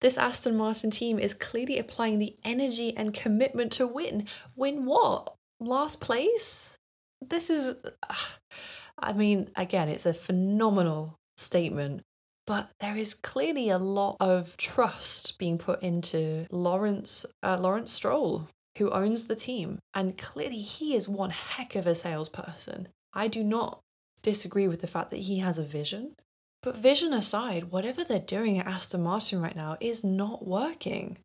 This 0.00 0.16
Aston 0.16 0.56
Martin 0.56 0.90
team 0.90 1.18
is 1.18 1.34
clearly 1.34 1.78
applying 1.78 2.18
the 2.18 2.36
energy 2.44 2.96
and 2.96 3.14
commitment 3.14 3.72
to 3.72 3.86
win. 3.86 4.26
Win 4.54 4.84
what? 4.84 5.34
Last 5.60 6.00
place? 6.00 6.74
This 7.20 7.50
is. 7.50 7.76
I 9.00 9.12
mean, 9.12 9.50
again, 9.54 9.88
it's 9.88 10.06
a 10.06 10.14
phenomenal 10.14 11.14
statement 11.36 12.02
but 12.48 12.70
there 12.80 12.96
is 12.96 13.12
clearly 13.12 13.68
a 13.68 13.76
lot 13.76 14.16
of 14.20 14.56
trust 14.56 15.38
being 15.38 15.58
put 15.58 15.82
into 15.82 16.46
Lawrence 16.50 17.26
uh, 17.42 17.58
Lawrence 17.58 17.92
Stroll, 17.92 18.48
who 18.78 18.90
owns 18.90 19.26
the 19.26 19.36
team, 19.36 19.80
and 19.92 20.16
clearly 20.16 20.62
he 20.62 20.94
is 20.94 21.06
one 21.06 21.28
heck 21.28 21.74
of 21.74 21.86
a 21.86 21.94
salesperson. 21.94 22.88
I 23.12 23.28
do 23.28 23.44
not 23.44 23.80
disagree 24.22 24.66
with 24.66 24.80
the 24.80 24.86
fact 24.86 25.10
that 25.10 25.28
he 25.28 25.40
has 25.40 25.58
a 25.58 25.62
vision, 25.62 26.14
but 26.62 26.74
vision 26.74 27.12
aside, 27.12 27.64
whatever 27.64 28.02
they're 28.02 28.18
doing 28.18 28.58
at 28.58 28.66
Aston 28.66 29.02
Martin 29.02 29.42
right 29.42 29.54
now 29.54 29.76
is 29.78 30.02
not 30.02 30.46
working. 30.46 31.18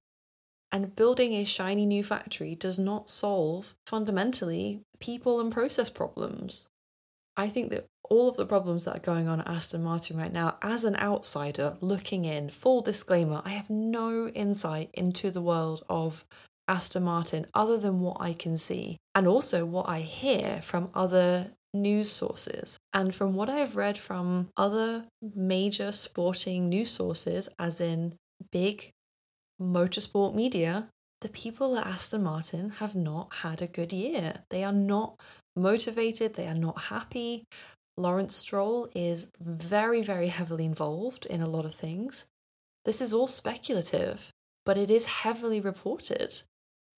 And 0.73 0.93
building 0.93 1.31
a 1.31 1.45
shiny 1.45 1.85
new 1.85 2.03
factory 2.03 2.53
does 2.53 2.77
not 2.77 3.09
solve 3.09 3.75
fundamentally 3.87 4.81
people 4.99 5.39
and 5.39 5.53
process 5.53 5.89
problems. 5.89 6.67
I 7.35 7.49
think 7.49 7.71
that 7.71 7.87
all 8.09 8.29
of 8.29 8.37
the 8.37 8.45
problems 8.45 8.85
that 8.85 8.95
are 8.95 8.99
going 8.99 9.27
on 9.27 9.41
at 9.41 9.47
Aston 9.47 9.83
Martin 9.83 10.17
right 10.17 10.31
now, 10.31 10.57
as 10.61 10.83
an 10.83 10.95
outsider 10.97 11.77
looking 11.81 12.25
in, 12.25 12.49
full 12.49 12.81
disclaimer, 12.81 13.41
I 13.43 13.49
have 13.49 13.69
no 13.69 14.27
insight 14.29 14.89
into 14.93 15.31
the 15.31 15.41
world 15.41 15.83
of 15.89 16.25
Aston 16.67 17.03
Martin 17.03 17.47
other 17.53 17.77
than 17.77 17.99
what 17.99 18.17
I 18.19 18.33
can 18.33 18.57
see 18.57 18.97
and 19.15 19.27
also 19.27 19.65
what 19.65 19.89
I 19.89 20.01
hear 20.01 20.61
from 20.61 20.89
other 20.93 21.51
news 21.73 22.11
sources. 22.11 22.77
And 22.93 23.13
from 23.15 23.33
what 23.33 23.49
I've 23.49 23.75
read 23.75 23.97
from 23.97 24.49
other 24.55 25.05
major 25.35 25.91
sporting 25.91 26.69
news 26.69 26.91
sources, 26.91 27.49
as 27.57 27.81
in 27.81 28.15
big 28.51 28.91
motorsport 29.61 30.35
media, 30.35 30.87
the 31.21 31.29
people 31.29 31.77
at 31.77 31.87
Aston 31.87 32.23
Martin 32.23 32.69
have 32.79 32.95
not 32.95 33.33
had 33.35 33.61
a 33.61 33.67
good 33.67 33.93
year. 33.93 34.43
They 34.49 34.63
are 34.63 34.73
not 34.73 35.19
motivated, 35.55 36.35
they 36.35 36.47
are 36.47 36.53
not 36.53 36.83
happy. 36.83 37.45
Lawrence 37.97 38.35
Stroll 38.35 38.89
is 38.95 39.27
very, 39.39 40.01
very 40.01 40.29
heavily 40.29 40.65
involved 40.65 41.25
in 41.25 41.41
a 41.41 41.47
lot 41.47 41.65
of 41.65 41.75
things. 41.75 42.25
This 42.85 43.01
is 43.01 43.13
all 43.13 43.27
speculative, 43.27 44.29
but 44.65 44.77
it 44.77 44.89
is 44.89 45.05
heavily 45.05 45.61
reported. 45.61 46.41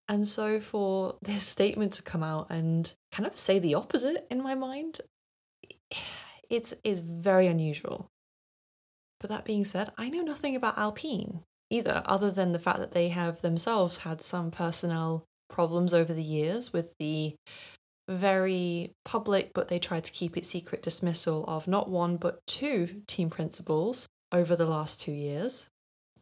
And 0.08 0.28
so 0.28 0.60
for 0.60 1.18
this 1.22 1.46
statement 1.46 1.94
to 1.94 2.04
come 2.04 2.24
out 2.24 2.48
and 2.50 2.94
kind 3.12 3.28
of 3.28 3.38
say 3.38 3.60
the 3.60 3.76
opposite 3.76 4.26
in 4.30 4.42
my 4.42 4.56
mind, 4.56 5.02
it's 6.50 6.74
is 6.84 7.00
very 7.02 7.48
unusual. 7.48 8.08
But 9.20 9.30
that 9.30 9.46
being 9.46 9.66
said, 9.66 9.92
I 9.98 10.10
know 10.10 10.22
nothing 10.22 10.56
about 10.56 10.78
Alpine 10.78 11.42
either, 11.72 12.04
other 12.06 12.30
than 12.30 12.52
the 12.52 12.60
fact 12.60 12.80
that 12.80 12.92
they 12.92 13.10
have 13.10 13.42
themselves 13.42 13.98
had 13.98 14.22
some 14.22 14.52
personnel 14.52 15.26
problems 15.50 15.94
over 15.94 16.14
the 16.14 16.24
years 16.24 16.72
with 16.72 16.94
the 17.00 17.36
very 18.08 18.94
public, 19.04 19.52
but 19.54 19.68
they 19.68 19.80
tried 19.80 20.04
to 20.06 20.12
keep 20.12 20.38
it 20.38 20.46
secret 20.46 20.82
dismissal 20.82 21.44
of 21.48 21.68
not 21.68 21.90
one 21.90 22.18
but 22.18 22.46
two 22.48 23.02
team 23.08 23.30
principals 23.30 24.08
over 24.32 24.56
the 24.56 24.66
last 24.66 25.02
two 25.02 25.12
years. 25.12 25.70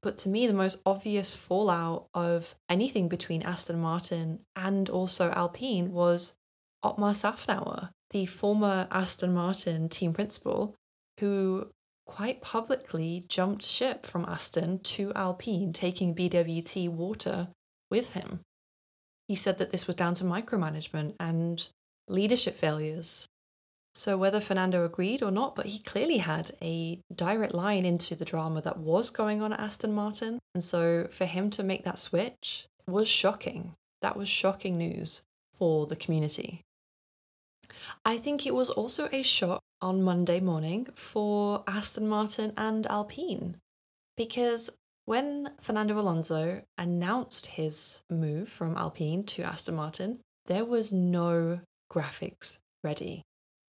But 0.02 0.18
to 0.20 0.30
me, 0.30 0.48
the 0.48 0.54
most 0.54 0.82
obvious 0.86 1.34
fallout 1.34 2.08
of 2.14 2.56
anything 2.70 3.08
between 3.08 3.42
Aston 3.42 3.80
Martin 3.80 4.40
and 4.56 4.90
also 4.90 5.32
Alpine 5.32 5.92
was 5.92 6.34
Otmar 6.84 7.14
Szafnauer, 7.14 7.90
the 8.12 8.26
former 8.26 8.88
Aston 8.92 9.34
Martin 9.34 9.88
team 9.88 10.14
principal, 10.14 10.76
who 11.20 11.70
quite 12.06 12.42
publicly 12.42 13.24
jumped 13.30 13.64
ship 13.64 14.06
from 14.06 14.26
Aston 14.26 14.80
to 14.80 15.14
Alpine, 15.16 15.72
taking 15.72 16.14
BWT 16.14 16.90
water 16.90 17.48
with 17.90 18.10
him. 18.10 18.42
He 19.28 19.36
said 19.36 19.58
that 19.58 19.72
this 19.72 19.88
was 19.88 19.96
down 19.96 20.14
to 20.16 20.24
micromanagement 20.24 21.14
and 21.20 21.66
leadership 22.08 22.58
failures. 22.58 23.28
So, 23.96 24.18
whether 24.18 24.42
Fernando 24.42 24.84
agreed 24.84 25.22
or 25.22 25.30
not, 25.30 25.56
but 25.56 25.68
he 25.68 25.80
clearly 25.80 26.18
had 26.18 26.56
a 26.62 27.00
direct 27.16 27.54
line 27.54 27.86
into 27.86 28.16
the 28.16 28.26
drama 28.26 28.62
that 28.62 28.80
was 28.80 29.12
going 29.12 29.42
on 29.42 29.54
at 29.54 29.60
Aston 29.60 29.94
Martin. 29.94 30.40
And 30.56 30.64
so, 30.64 31.08
for 31.12 31.26
him 31.26 31.52
to 31.52 31.64
make 31.64 31.84
that 31.84 32.00
switch 32.00 32.66
was 32.88 33.08
shocking. 33.08 33.74
That 34.02 34.18
was 34.18 34.28
shocking 34.28 34.78
news 34.78 35.22
for 35.54 35.86
the 35.86 35.96
community. 35.96 36.62
I 38.04 38.18
think 38.18 38.46
it 38.46 38.54
was 38.54 38.70
also 38.70 39.10
a 39.12 39.22
shock 39.22 39.62
on 39.82 40.02
Monday 40.02 40.40
morning 40.40 40.88
for 40.96 41.64
Aston 41.68 42.08
Martin 42.08 42.54
and 42.58 42.88
Alpine 42.88 43.58
because 44.18 44.70
when 45.06 45.52
Fernando 45.62 46.00
Alonso 46.00 46.62
announced 46.78 47.48
his 47.48 48.02
move 48.10 48.50
from 48.50 48.78
Alpine 48.78 49.24
to 49.26 49.44
Aston 49.44 49.76
Martin, 49.76 50.20
there 50.46 50.66
was 50.66 50.92
no 50.92 51.62
graphics 51.92 52.58
ready. 52.84 53.24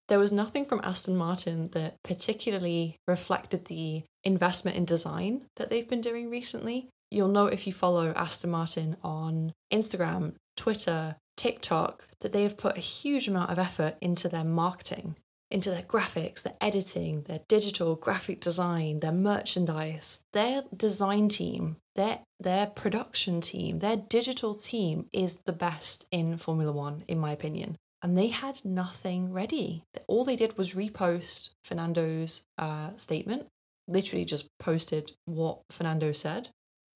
There 0.09 0.19
was 0.19 0.33
nothing 0.33 0.67
from 0.67 0.81
Aston 0.85 1.17
Martin 1.17 1.71
that 1.73 1.97
particularly 2.03 2.97
reflected 3.09 3.64
the 3.64 4.05
investment 4.23 4.76
in 4.76 4.85
design 4.85 5.47
that 5.57 5.71
they've 5.71 5.88
been 5.88 6.00
doing 6.00 6.31
recently. 6.31 6.88
You'll 7.11 7.29
know 7.29 7.47
if 7.47 7.67
you 7.67 7.73
follow 7.73 8.12
Aston 8.14 8.50
Martin 8.50 8.97
on 9.03 9.53
Instagram, 9.73 10.35
Twitter, 10.57 11.17
TikTok, 11.37 12.05
that 12.21 12.33
they 12.33 12.43
have 12.43 12.57
put 12.57 12.76
a 12.76 12.81
huge 12.81 13.29
amount 13.29 13.50
of 13.50 13.59
effort 13.59 13.97
into 14.00 14.29
their 14.29 14.45
marketing, 14.45 15.17
into 15.55 15.71
their 15.71 15.83
graphics, 15.83 16.43
their 16.43 16.57
editing, 16.61 17.23
their 17.23 17.41
digital 17.49 17.95
graphic 17.95 18.41
design, 18.41 19.01
their 19.01 19.13
merchandise. 19.13 20.21
Their 20.33 20.65
design 20.77 21.29
team, 21.29 21.77
their 21.95 22.21
their 22.41 22.67
production 22.67 23.41
team, 23.41 23.79
their 23.79 23.97
digital 23.97 24.55
team 24.55 25.07
is 25.13 25.37
the 25.47 25.53
best 25.53 26.07
in 26.11 26.37
Formula 26.37 26.73
1 26.73 27.05
in 27.09 27.19
my 27.19 27.33
opinion 27.33 27.77
and 28.05 28.19
they 28.19 28.27
had 28.27 28.63
nothing 28.67 29.33
ready. 29.33 29.83
All 30.07 30.25
they 30.25 30.37
did 30.37 30.59
was 30.59 30.75
repost 30.75 31.49
Fernando's 31.65 32.43
uh, 32.59 32.91
statement, 32.97 33.47
literally 33.89 34.27
just 34.27 34.47
posted 34.59 35.13
what 35.25 35.61
Fernando 35.71 36.13
said, 36.13 36.51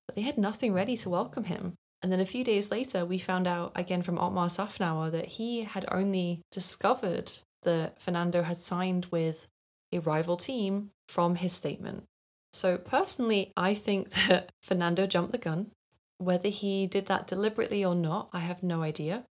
but 0.05 0.15
they 0.15 0.21
had 0.21 0.37
nothing 0.37 0.71
ready 0.71 0.95
to 0.97 1.09
welcome 1.09 1.45
him. 1.45 1.73
And 2.03 2.11
then 2.11 2.19
a 2.19 2.27
few 2.27 2.43
days 2.43 2.69
later, 2.69 3.05
we 3.05 3.17
found 3.17 3.47
out 3.47 3.71
again 3.75 4.03
from 4.03 4.19
Otmar 4.19 4.49
Szafnauer 4.49 5.11
that 5.11 5.25
he 5.25 5.63
had 5.63 5.83
only 5.91 6.41
discovered 6.51 7.31
that 7.63 8.01
Fernando 8.01 8.43
had 8.43 8.59
signed 8.59 9.07
with 9.11 9.47
a 9.91 9.99
rival 9.99 10.37
team 10.37 10.91
from 11.07 11.35
his 11.35 11.53
statement. 11.53 12.03
So, 12.51 12.77
personally, 12.77 13.51
I 13.55 13.73
think 13.73 14.09
that 14.27 14.51
Fernando 14.61 15.07
jumped 15.07 15.31
the 15.31 15.37
gun. 15.37 15.71
Whether 16.17 16.49
he 16.49 16.85
did 16.85 17.05
that 17.05 17.27
deliberately 17.27 17.83
or 17.85 17.95
not, 17.95 18.29
I 18.33 18.39
have 18.39 18.61
no 18.61 18.81
idea 18.81 19.23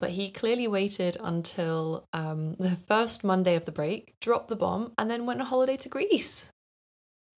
but 0.00 0.10
he 0.10 0.30
clearly 0.30 0.68
waited 0.68 1.16
until 1.20 2.04
um, 2.12 2.54
the 2.58 2.76
first 2.86 3.24
Monday 3.24 3.54
of 3.54 3.64
the 3.64 3.72
break, 3.72 4.14
dropped 4.20 4.48
the 4.48 4.56
bomb, 4.56 4.92
and 4.96 5.10
then 5.10 5.26
went 5.26 5.40
on 5.40 5.46
holiday 5.46 5.76
to 5.78 5.88
Greece. 5.88 6.50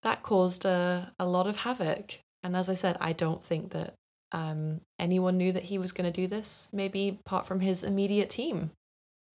That 0.02 0.22
caused 0.22 0.64
a, 0.64 1.12
a 1.18 1.26
lot 1.26 1.46
of 1.46 1.58
havoc. 1.58 2.20
And 2.42 2.56
as 2.56 2.68
I 2.68 2.74
said, 2.74 2.96
I 3.00 3.12
don't 3.12 3.44
think 3.44 3.72
that 3.72 3.94
um, 4.32 4.80
anyone 4.98 5.36
knew 5.36 5.52
that 5.52 5.64
he 5.64 5.76
was 5.76 5.92
going 5.92 6.10
to 6.10 6.20
do 6.20 6.26
this, 6.26 6.68
maybe 6.72 7.18
apart 7.24 7.46
from 7.46 7.60
his 7.60 7.84
immediate 7.84 8.30
team. 8.30 8.70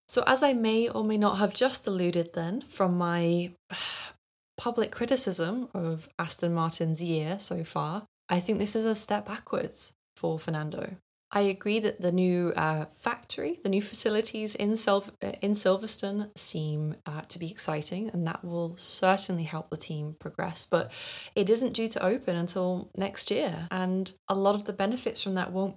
So, 0.07 0.23
as 0.27 0.43
I 0.43 0.53
may 0.53 0.87
or 0.87 1.03
may 1.03 1.17
not 1.17 1.37
have 1.39 1.53
just 1.53 1.87
alluded 1.87 2.33
then 2.33 2.61
from 2.61 2.97
my 2.97 3.51
public 4.57 4.91
criticism 4.91 5.69
of 5.73 6.07
Aston 6.19 6.53
Martin's 6.53 7.01
year 7.01 7.39
so 7.39 7.63
far, 7.63 8.03
I 8.29 8.39
think 8.39 8.59
this 8.59 8.75
is 8.75 8.85
a 8.85 8.95
step 8.95 9.25
backwards 9.25 9.93
for 10.15 10.39
Fernando. 10.39 10.97
I 11.31 11.41
agree 11.41 11.79
that 11.79 11.99
the 11.99 12.11
new 12.11 12.53
uh, 12.55 12.85
factory, 12.97 13.59
the 13.61 13.69
new 13.69 13.81
facilities 13.81 14.55
in, 14.55 14.77
Sil- 14.79 15.11
in 15.41 15.51
Silverstone 15.51 16.29
seem 16.37 16.95
uh, 17.05 17.21
to 17.27 17.39
be 17.39 17.51
exciting, 17.51 18.09
and 18.11 18.25
that 18.25 18.45
will 18.45 18.77
certainly 18.77 19.43
help 19.43 19.69
the 19.69 19.75
team 19.75 20.15
progress. 20.19 20.65
But 20.69 20.91
it 21.35 21.49
isn't 21.49 21.73
due 21.73 21.89
to 21.89 22.03
open 22.03 22.37
until 22.37 22.89
next 22.95 23.31
year, 23.31 23.67
and 23.69 24.13
a 24.29 24.35
lot 24.35 24.55
of 24.55 24.63
the 24.63 24.71
benefits 24.71 25.21
from 25.21 25.33
that 25.33 25.51
won't 25.51 25.75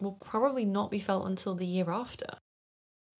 will 0.00 0.12
probably 0.12 0.64
not 0.64 0.90
be 0.90 1.00
felt 1.00 1.26
until 1.26 1.54
the 1.54 1.66
year 1.66 1.90
after. 1.90 2.26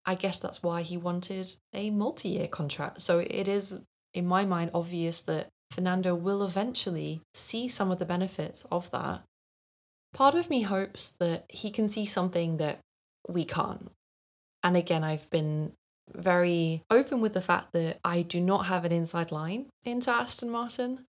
I 0.08 0.14
guess 0.16 0.40
that's 0.40 0.62
why 0.62 0.82
he 0.82 0.96
wanted 0.96 1.54
a 1.72 1.90
multi-year 1.90 2.48
contract. 2.48 3.02
So 3.02 3.20
it 3.20 3.46
is, 3.46 3.76
in 4.12 4.26
my 4.26 4.44
mind, 4.44 4.72
obvious 4.74 5.20
that 5.22 5.48
Fernando 5.70 6.14
will 6.14 6.42
eventually 6.42 7.20
see 7.34 7.68
some 7.68 7.92
of 7.92 7.98
the 7.98 8.04
benefits 8.04 8.64
of 8.72 8.90
that 8.90 9.22
Part 10.12 10.34
of 10.34 10.50
me 10.50 10.62
hopes 10.62 11.10
that 11.20 11.44
he 11.48 11.70
can 11.70 11.88
see 11.88 12.06
something 12.06 12.56
that 12.56 12.78
we 13.28 13.44
can't. 13.44 13.90
And 14.62 14.76
again, 14.76 15.04
I've 15.04 15.28
been 15.30 15.72
very 16.12 16.82
open 16.90 17.20
with 17.20 17.34
the 17.34 17.40
fact 17.40 17.72
that 17.72 17.98
I 18.04 18.22
do 18.22 18.40
not 18.40 18.66
have 18.66 18.84
an 18.84 18.92
inside 18.92 19.30
line 19.30 19.66
into 19.84 20.10
Aston 20.10 20.50
Martin. 20.50 21.04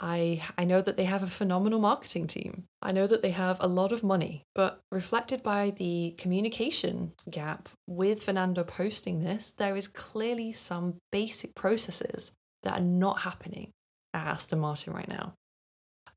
I 0.00 0.42
I 0.58 0.64
know 0.64 0.80
that 0.80 0.96
they 0.96 1.04
have 1.04 1.22
a 1.22 1.28
phenomenal 1.28 1.78
marketing 1.78 2.26
team. 2.26 2.64
I 2.82 2.92
know 2.92 3.06
that 3.06 3.22
they 3.22 3.30
have 3.30 3.58
a 3.60 3.68
lot 3.68 3.92
of 3.92 4.02
money, 4.02 4.42
but 4.54 4.80
reflected 4.90 5.42
by 5.42 5.70
the 5.70 6.14
communication 6.18 7.12
gap 7.30 7.68
with 7.86 8.22
Fernando 8.22 8.64
posting 8.64 9.20
this, 9.20 9.50
there 9.52 9.76
is 9.76 9.88
clearly 9.88 10.52
some 10.52 10.96
basic 11.12 11.54
processes 11.54 12.32
that 12.62 12.78
are 12.78 12.84
not 12.84 13.20
happening 13.20 13.70
at 14.12 14.26
Aston 14.26 14.60
Martin 14.60 14.92
right 14.92 15.08
now. 15.08 15.34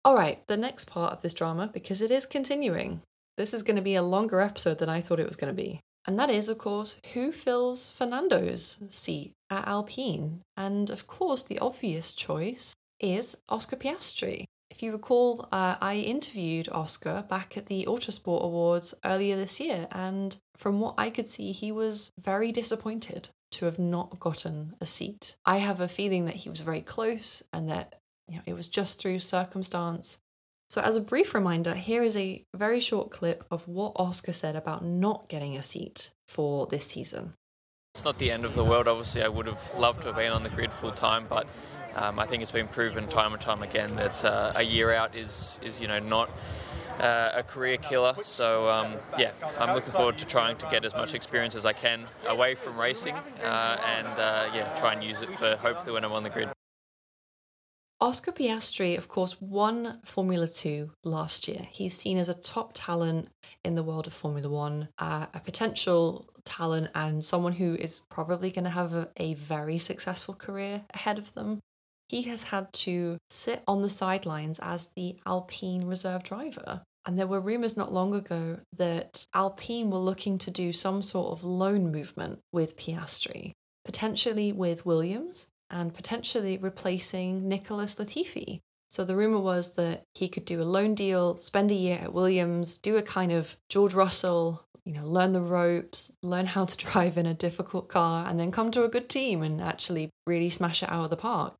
All 0.03 0.15
right, 0.15 0.41
the 0.47 0.57
next 0.57 0.85
part 0.85 1.13
of 1.13 1.21
this 1.21 1.33
drama, 1.33 1.69
because 1.71 2.01
it 2.01 2.11
is 2.11 2.25
continuing, 2.25 3.01
this 3.35 3.53
is 3.53 3.63
going 3.63 3.75
to 3.75 3.81
be 3.81 3.95
a 3.95 4.01
longer 4.01 4.39
episode 4.39 4.77
than 4.79 4.89
I 4.89 5.01
thought 5.01 5.19
it 5.19 5.27
was 5.27 5.35
going 5.35 5.53
to 5.53 5.61
be. 5.61 5.81
And 6.05 6.17
that 6.17 6.29
is, 6.29 6.47
of 6.47 6.57
course, 6.57 6.97
who 7.13 7.33
fills 7.33 7.91
Fernando's 7.91 8.77
seat 8.89 9.33
at 9.49 9.67
Alpine? 9.67 10.41
And 10.55 10.89
of 10.89 11.05
course, 11.05 11.43
the 11.43 11.59
obvious 11.59 12.13
choice 12.13 12.73
is 12.99 13.37
Oscar 13.49 13.75
Piastri. 13.75 14.45
If 14.69 14.83
you 14.83 14.91
recall, 14.91 15.47
uh, 15.51 15.75
I 15.79 15.95
interviewed 15.95 16.69
Oscar 16.69 17.23
back 17.29 17.55
at 17.55 17.67
the 17.67 17.85
Autosport 17.85 18.43
Awards 18.43 18.93
earlier 19.05 19.35
this 19.35 19.59
year, 19.59 19.87
and 19.91 20.37
from 20.55 20.79
what 20.79 20.95
I 20.97 21.09
could 21.09 21.27
see, 21.27 21.51
he 21.51 21.71
was 21.71 22.11
very 22.19 22.51
disappointed 22.51 23.29
to 23.51 23.65
have 23.65 23.79
not 23.79 24.19
gotten 24.19 24.75
a 24.81 24.85
seat. 24.85 25.35
I 25.45 25.57
have 25.57 25.79
a 25.79 25.87
feeling 25.87 26.25
that 26.25 26.35
he 26.35 26.49
was 26.49 26.61
very 26.61 26.81
close 26.81 27.41
and 27.53 27.69
that 27.69 27.95
you 28.27 28.35
know, 28.35 28.41
it 28.45 28.53
was 28.53 28.67
just 28.67 28.99
through 28.99 29.19
circumstance. 29.19 30.17
So, 30.69 30.81
as 30.81 30.97
a 30.97 31.01
brief 31.01 31.33
reminder, 31.33 31.75
here 31.75 32.03
is 32.03 32.17
a 32.17 32.43
very 32.53 32.81
short 32.81 33.09
clip 33.09 33.45
of 33.49 33.67
what 33.69 33.93
Oscar 33.95 34.33
said 34.33 34.57
about 34.57 34.83
not 34.83 35.29
getting 35.29 35.55
a 35.55 35.63
seat 35.63 36.11
for 36.27 36.67
this 36.67 36.85
season. 36.85 37.35
It's 37.95 38.03
not 38.03 38.19
the 38.19 38.29
end 38.29 38.43
of 38.43 38.53
the 38.53 38.65
world. 38.65 38.87
Obviously, 38.89 39.23
I 39.23 39.29
would 39.29 39.47
have 39.47 39.71
loved 39.77 40.01
to 40.01 40.09
have 40.09 40.17
been 40.17 40.33
on 40.33 40.43
the 40.43 40.49
grid 40.49 40.73
full 40.73 40.91
time, 40.91 41.25
but 41.29 41.47
um, 41.97 42.19
I 42.19 42.25
think 42.25 42.41
it's 42.41 42.51
been 42.51 42.67
proven 42.67 43.07
time 43.07 43.33
and 43.33 43.41
time 43.41 43.63
again 43.63 43.95
that 43.95 44.23
uh, 44.23 44.53
a 44.55 44.63
year 44.63 44.93
out 44.93 45.15
is, 45.15 45.59
is 45.63 45.81
you 45.81 45.87
know, 45.87 45.99
not 45.99 46.29
uh, 46.99 47.31
a 47.35 47.43
career 47.43 47.77
killer. 47.77 48.15
So 48.23 48.69
um, 48.69 48.95
yeah, 49.17 49.31
I'm 49.59 49.73
looking 49.73 49.91
forward 49.91 50.17
to 50.19 50.25
trying 50.25 50.57
to 50.57 50.67
get 50.69 50.85
as 50.85 50.93
much 50.93 51.13
experience 51.13 51.55
as 51.55 51.65
I 51.65 51.73
can 51.73 52.05
away 52.27 52.55
from 52.55 52.79
racing, 52.79 53.15
uh, 53.15 53.77
and 53.85 54.07
uh, 54.07 54.51
yeah, 54.53 54.75
try 54.79 54.93
and 54.93 55.03
use 55.03 55.21
it 55.21 55.33
for 55.33 55.55
hopefully 55.57 55.93
when 55.93 56.03
I'm 56.03 56.13
on 56.13 56.23
the 56.23 56.29
grid. 56.29 56.49
Oscar 57.99 58.31
Piastri, 58.31 58.95
of 58.95 59.07
course, 59.07 59.41
won 59.41 59.99
Formula 60.05 60.47
2 60.47 60.91
last 61.03 61.47
year. 61.47 61.67
He's 61.71 61.97
seen 61.97 62.19
as 62.19 62.29
a 62.29 62.35
top 62.35 62.73
talent 62.75 63.29
in 63.65 63.73
the 63.73 63.81
world 63.81 64.05
of 64.05 64.13
Formula 64.13 64.47
1, 64.47 64.89
uh, 64.99 65.25
a 65.33 65.39
potential 65.39 66.29
talent, 66.45 66.91
and 66.93 67.25
someone 67.25 67.53
who 67.53 67.73
is 67.73 68.03
probably 68.11 68.51
going 68.51 68.65
to 68.65 68.69
have 68.69 68.93
a, 68.93 69.09
a 69.17 69.33
very 69.33 69.79
successful 69.79 70.35
career 70.35 70.83
ahead 70.93 71.17
of 71.17 71.33
them. 71.33 71.59
He 72.07 72.23
has 72.23 72.43
had 72.43 72.71
to 72.73 73.17
sit 73.29 73.63
on 73.67 73.81
the 73.81 73.89
sidelines 73.89 74.59
as 74.59 74.89
the 74.95 75.17
Alpine 75.25 75.85
reserve 75.85 76.23
driver. 76.23 76.83
And 77.05 77.17
there 77.17 77.27
were 77.27 77.39
rumours 77.39 77.77
not 77.77 77.93
long 77.93 78.13
ago 78.13 78.59
that 78.75 79.25
Alpine 79.33 79.89
were 79.89 79.97
looking 79.97 80.37
to 80.39 80.51
do 80.51 80.73
some 80.73 81.01
sort 81.01 81.31
of 81.31 81.43
loan 81.43 81.91
movement 81.91 82.39
with 82.51 82.77
Piastri, 82.77 83.53
potentially 83.85 84.51
with 84.51 84.85
Williams, 84.85 85.47
and 85.69 85.93
potentially 85.93 86.57
replacing 86.57 87.47
Nicholas 87.47 87.95
Latifi. 87.95 88.59
So 88.89 89.03
the 89.03 89.15
rumor 89.15 89.39
was 89.39 89.75
that 89.75 90.03
he 90.15 90.27
could 90.27 90.45
do 90.45 90.61
a 90.61 90.63
loan 90.63 90.95
deal, 90.95 91.35
spend 91.37 91.71
a 91.71 91.75
year 91.75 91.99
at 92.01 92.13
Williams, 92.13 92.77
do 92.77 92.95
a 92.97 93.01
kind 93.01 93.31
of 93.31 93.57
George 93.69 93.93
Russell, 93.93 94.65
you 94.85 94.93
know, 94.93 95.05
learn 95.05 95.33
the 95.33 95.41
ropes, 95.41 96.11
learn 96.23 96.45
how 96.45 96.65
to 96.65 96.77
drive 96.85 97.17
in 97.17 97.25
a 97.25 97.33
difficult 97.33 97.89
car, 97.89 98.27
and 98.27 98.39
then 98.39 98.51
come 98.51 98.71
to 98.71 98.83
a 98.83 98.89
good 98.89 99.09
team 99.09 99.43
and 99.43 99.61
actually 99.61 100.09
really 100.25 100.49
smash 100.49 100.83
it 100.83 100.89
out 100.89 101.05
of 101.05 101.09
the 101.09 101.17
park. 101.17 101.55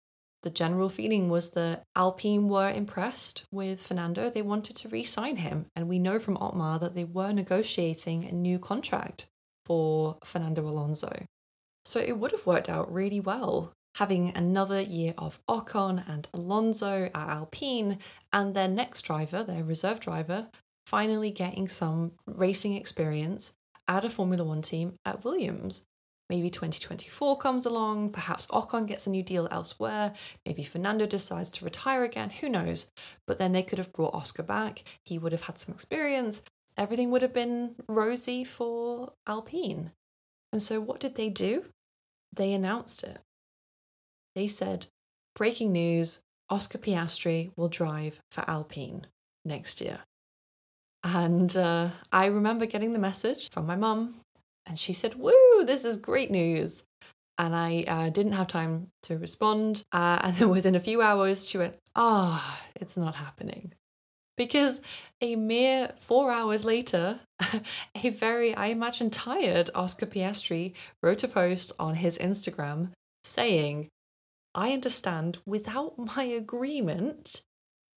The 0.48 0.54
general 0.54 0.88
feeling 0.88 1.28
was 1.30 1.50
that 1.52 1.84
Alpine 1.94 2.48
were 2.48 2.72
impressed 2.72 3.44
with 3.52 3.82
Fernando. 3.82 4.30
They 4.30 4.42
wanted 4.42 4.78
to 4.78 4.88
re 4.88 5.04
sign 5.04 5.36
him. 5.36 5.66
And 5.76 5.90
we 5.90 6.00
know 6.00 6.20
from 6.20 6.38
Otmar 6.38 6.80
that 6.80 6.96
they 6.96 7.04
were 7.04 7.34
negotiating 7.34 8.24
a 8.24 8.32
new 8.32 8.58
contract 8.58 9.28
for 9.66 10.18
Fernando 10.24 10.66
Alonso. 10.66 11.26
So 11.84 12.00
it 12.00 12.18
would 12.18 12.32
have 12.32 12.46
worked 12.46 12.70
out 12.70 12.90
really 12.90 13.20
well 13.20 13.74
having 13.96 14.32
another 14.38 14.80
year 14.80 15.14
of 15.18 15.42
Ocon 15.50 16.08
and 16.08 16.30
Alonso 16.34 17.10
at 17.14 17.30
Alpine, 17.30 18.00
and 18.32 18.56
their 18.56 18.70
next 18.70 19.02
driver, 19.02 19.44
their 19.44 19.66
reserve 19.66 20.00
driver, 20.00 20.48
finally 20.86 21.30
getting 21.30 21.68
some 21.68 22.14
racing 22.26 22.72
experience 22.72 23.52
at 23.86 24.06
a 24.06 24.10
Formula 24.10 24.46
One 24.46 24.62
team 24.62 24.94
at 25.04 25.26
Williams. 25.26 25.84
Maybe 26.30 26.50
2024 26.50 27.38
comes 27.38 27.66
along, 27.66 28.12
perhaps 28.12 28.48
Ocon 28.48 28.86
gets 28.86 29.08
a 29.08 29.10
new 29.10 29.24
deal 29.24 29.48
elsewhere, 29.50 30.14
maybe 30.46 30.64
Fernando 30.64 31.06
decides 31.06 31.50
to 31.52 31.66
retire 31.66 32.04
again, 32.04 32.30
who 32.30 32.50
knows? 32.50 32.92
But 33.26 33.38
then 33.38 33.54
they 33.54 33.64
could 33.64 33.78
have 33.78 33.94
brought 33.94 34.14
Oscar 34.14 34.44
back, 34.44 34.84
he 35.06 35.18
would 35.18 35.32
have 35.32 35.44
had 35.44 35.58
some 35.58 35.74
experience, 35.74 36.42
everything 36.78 37.12
would 37.12 37.22
have 37.22 37.34
been 37.34 37.76
rosy 37.88 38.44
for 38.44 39.14
Alpine. 39.26 39.92
And 40.52 40.62
so 40.62 40.82
what 40.82 41.00
did 41.00 41.16
they 41.16 41.30
do? 41.30 41.66
They 42.36 42.52
announced 42.52 43.04
it 43.04 43.20
they 44.38 44.48
said, 44.48 44.86
breaking 45.36 45.72
news 45.72 46.20
Oscar 46.48 46.78
Piastri 46.78 47.50
will 47.56 47.70
drive 47.70 48.22
for 48.32 48.48
Alpine 48.48 49.08
next 49.44 49.82
year. 49.82 50.02
And 51.04 51.58
uh, 51.58 51.90
I 52.12 52.28
remember 52.28 52.68
getting 52.68 52.94
the 52.94 53.00
message 53.00 53.50
from 53.50 53.66
my 53.66 53.76
mum, 53.76 54.18
and 54.68 54.80
she 54.80 54.94
said, 54.94 55.16
Woo, 55.16 55.64
this 55.66 55.86
is 55.86 55.98
great 55.98 56.30
news. 56.30 56.84
And 57.38 57.56
I 57.56 57.84
uh, 57.88 58.10
didn't 58.10 58.34
have 58.34 58.48
time 58.48 58.88
to 59.04 59.18
respond. 59.18 59.84
Uh, 59.92 60.20
and 60.24 60.36
then 60.36 60.50
within 60.50 60.76
a 60.76 60.80
few 60.80 61.02
hours, 61.02 61.48
she 61.48 61.58
went, 61.58 61.76
Ah, 61.96 62.60
oh, 62.60 62.70
it's 62.76 62.98
not 62.98 63.16
happening. 63.16 63.74
Because 64.36 64.82
a 65.20 65.36
mere 65.36 65.94
four 65.98 66.32
hours 66.32 66.64
later, 66.64 67.22
a 67.96 68.10
very, 68.10 68.54
I 68.54 68.68
imagine, 68.68 69.10
tired 69.10 69.72
Oscar 69.74 70.06
Piastri 70.06 70.74
wrote 71.02 71.24
a 71.24 71.28
post 71.28 71.72
on 71.80 71.96
his 71.96 72.20
Instagram 72.20 72.92
saying, 73.24 73.90
I 74.54 74.74
understand 74.74 75.40
without 75.46 75.98
my 75.98 76.24
agreement, 76.24 77.42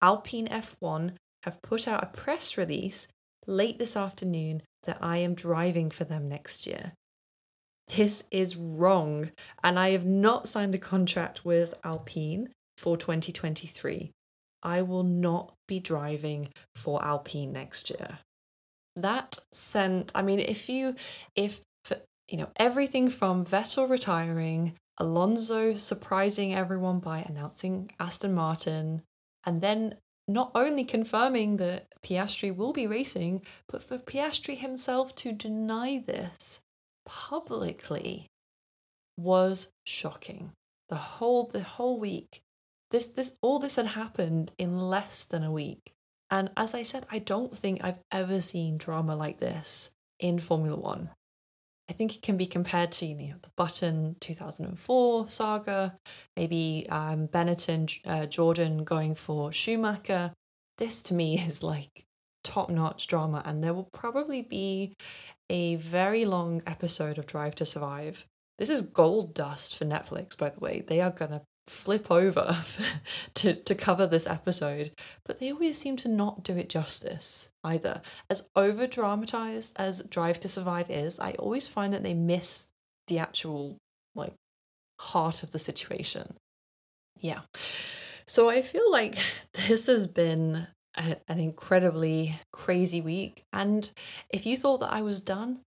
Alpine 0.01 0.47
F1 0.47 1.13
have 1.43 1.61
put 1.61 1.87
out 1.87 2.03
a 2.03 2.07
press 2.07 2.57
release 2.57 3.07
late 3.45 3.77
this 3.77 3.95
afternoon 3.95 4.63
that 4.83 4.97
I 5.01 5.17
am 5.17 5.33
driving 5.33 5.89
for 5.89 6.03
them 6.03 6.27
next 6.27 6.65
year. 6.65 6.93
This 7.95 8.23
is 8.31 8.55
wrong, 8.55 9.31
and 9.63 9.77
I 9.77 9.91
have 9.91 10.05
not 10.05 10.47
signed 10.47 10.75
a 10.75 10.77
contract 10.77 11.43
with 11.43 11.73
Alpine 11.83 12.49
for 12.77 12.95
2023. 12.95 14.11
I 14.63 14.81
will 14.81 15.03
not 15.03 15.53
be 15.67 15.79
driving 15.79 16.49
for 16.75 17.03
Alpine 17.03 17.51
next 17.51 17.89
year. 17.89 18.19
That 18.95 19.39
sent, 19.51 20.11
I 20.13 20.21
mean, 20.21 20.39
if 20.39 20.69
you, 20.69 20.95
if, 21.35 21.61
you 22.27 22.37
know, 22.37 22.49
everything 22.57 23.09
from 23.09 23.45
Vettel 23.45 23.89
retiring 23.89 24.75
Alonso 24.97 25.73
surprising 25.73 26.53
everyone 26.53 26.99
by 26.99 27.19
announcing 27.19 27.91
Aston 27.99 28.33
Martin, 28.33 29.01
and 29.45 29.61
then 29.61 29.95
not 30.33 30.51
only 30.55 30.83
confirming 30.83 31.57
that 31.57 31.87
Piastri 32.03 32.55
will 32.55 32.73
be 32.73 32.87
racing, 32.87 33.41
but 33.67 33.83
for 33.83 33.97
Piastri 33.97 34.57
himself 34.57 35.15
to 35.15 35.31
deny 35.31 35.99
this 35.99 36.61
publicly 37.05 38.27
was 39.17 39.69
shocking. 39.85 40.51
The 40.89 40.95
whole 40.95 41.45
the 41.45 41.63
whole 41.63 41.99
week. 41.99 42.41
This 42.91 43.07
this 43.07 43.37
all 43.41 43.59
this 43.59 43.77
had 43.77 43.87
happened 43.87 44.51
in 44.57 44.77
less 44.77 45.25
than 45.25 45.43
a 45.43 45.51
week. 45.51 45.93
And 46.29 46.49
as 46.55 46.73
I 46.73 46.83
said, 46.83 47.05
I 47.11 47.19
don't 47.19 47.55
think 47.55 47.83
I've 47.83 47.99
ever 48.11 48.41
seen 48.41 48.77
drama 48.77 49.15
like 49.15 49.39
this 49.39 49.91
in 50.19 50.39
Formula 50.39 50.77
1. 50.77 51.09
I 51.91 51.93
think 51.93 52.15
it 52.15 52.21
can 52.21 52.37
be 52.37 52.45
compared 52.45 52.93
to 52.93 53.05
you 53.05 53.15
know 53.15 53.35
the 53.41 53.49
Button 53.57 54.15
2004 54.21 55.29
saga, 55.29 55.97
maybe 56.37 56.87
um, 56.89 57.27
Benetton 57.27 57.99
uh, 58.05 58.27
Jordan 58.27 58.85
going 58.85 59.13
for 59.13 59.51
Schumacher. 59.51 60.31
This 60.77 61.03
to 61.03 61.13
me 61.13 61.37
is 61.45 61.63
like 61.63 62.05
top 62.45 62.69
notch 62.69 63.07
drama, 63.07 63.41
and 63.43 63.61
there 63.61 63.73
will 63.73 63.89
probably 63.93 64.41
be 64.41 64.95
a 65.49 65.75
very 65.75 66.23
long 66.23 66.63
episode 66.65 67.17
of 67.17 67.25
Drive 67.25 67.55
to 67.55 67.65
Survive. 67.65 68.25
This 68.57 68.69
is 68.69 68.81
gold 68.81 69.33
dust 69.33 69.75
for 69.75 69.83
Netflix, 69.83 70.37
by 70.37 70.49
the 70.49 70.61
way. 70.61 70.85
They 70.87 71.01
are 71.01 71.11
gonna 71.11 71.41
flip 71.67 72.09
over 72.09 72.57
to, 73.35 73.53
to 73.53 73.75
cover 73.75 74.05
this 74.07 74.27
episode, 74.27 74.91
but 75.25 75.39
they 75.39 75.51
always 75.51 75.77
seem 75.77 75.97
to 75.97 76.07
not 76.07 76.43
do 76.43 76.57
it 76.57 76.69
justice 76.69 77.49
either. 77.63 78.01
As 78.29 78.49
over 78.55 78.87
dramatized 78.87 79.73
as 79.75 80.03
Drive 80.03 80.39
to 80.41 80.49
Survive 80.49 80.89
is, 80.89 81.19
I 81.19 81.31
always 81.33 81.67
find 81.67 81.93
that 81.93 82.03
they 82.03 82.13
miss 82.13 82.67
the 83.07 83.19
actual, 83.19 83.77
like, 84.15 84.33
heart 84.99 85.43
of 85.43 85.51
the 85.51 85.59
situation. 85.59 86.35
Yeah. 87.19 87.41
So 88.27 88.49
I 88.49 88.61
feel 88.61 88.89
like 88.91 89.17
this 89.67 89.87
has 89.87 90.07
been 90.07 90.67
a, 90.97 91.17
an 91.27 91.39
incredibly 91.39 92.39
crazy 92.51 93.01
week. 93.01 93.43
And 93.53 93.89
if 94.29 94.45
you 94.45 94.57
thought 94.57 94.79
that 94.79 94.93
I 94.93 95.01
was 95.01 95.21
done, 95.21 95.59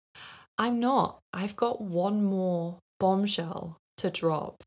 I'm 0.59 0.79
not. 0.79 1.19
I've 1.33 1.57
got 1.57 1.81
one 1.81 2.25
more 2.25 2.79
bombshell 3.01 3.79
to 3.99 4.11
drop 4.11 4.63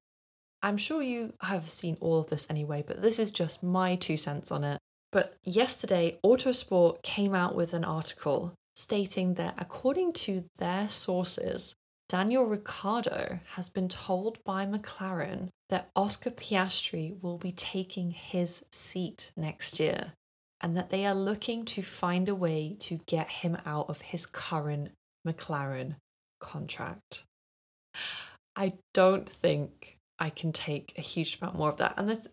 I'm 0.67 0.75
sure 0.75 1.01
you 1.01 1.34
have 1.39 1.69
seen 1.69 1.95
all 2.01 2.19
of 2.19 2.27
this 2.27 2.45
anyway, 2.49 2.84
but 2.86 3.01
this 3.01 3.19
is 3.19 3.32
just 3.32 3.63
my 3.63 3.95
two 3.95 4.17
cents 4.17 4.51
on 4.51 4.65
it. 4.65 4.80
But 5.13 5.36
yesterday, 5.45 6.19
Autosport 6.25 7.01
came 7.03 7.34
out 7.34 7.56
with 7.56 7.73
an 7.73 7.86
article 7.86 8.53
stating 8.75 9.36
that 9.36 9.56
according 9.58 10.12
to 10.27 10.43
their 10.58 10.89
sources, 10.89 11.73
Daniel 12.10 12.47
Ricciardo 12.47 13.39
has 13.56 13.69
been 13.69 13.88
told 13.88 14.43
by 14.43 14.65
McLaren 14.65 15.47
that 15.69 15.89
Oscar 15.95 16.32
Piastri 16.32 17.15
will 17.23 17.38
be 17.38 17.53
taking 17.53 18.12
his 18.12 18.65
seat 18.69 19.32
next 19.38 19.80
year 19.80 20.12
and 20.60 20.75
that 20.75 20.89
they 20.89 21.06
are 21.06 21.15
looking 21.15 21.63
to 21.63 21.82
find 21.82 22.27
a 22.27 22.36
way 22.36 22.75
to 22.82 22.99
get 23.06 23.30
him 23.30 23.58
out 23.65 23.88
of 23.88 24.01
his 24.01 24.25
current 24.25 24.91
McLaren 25.25 25.95
contract. 26.41 27.23
I 28.53 28.73
don't 28.93 29.30
think 29.30 29.96
I 30.19 30.30
can 30.30 30.51
take 30.51 30.93
a 30.97 31.01
huge 31.01 31.39
amount 31.41 31.58
more 31.58 31.69
of 31.69 31.77
that. 31.77 31.93
And 31.97 32.10
this 32.10 32.27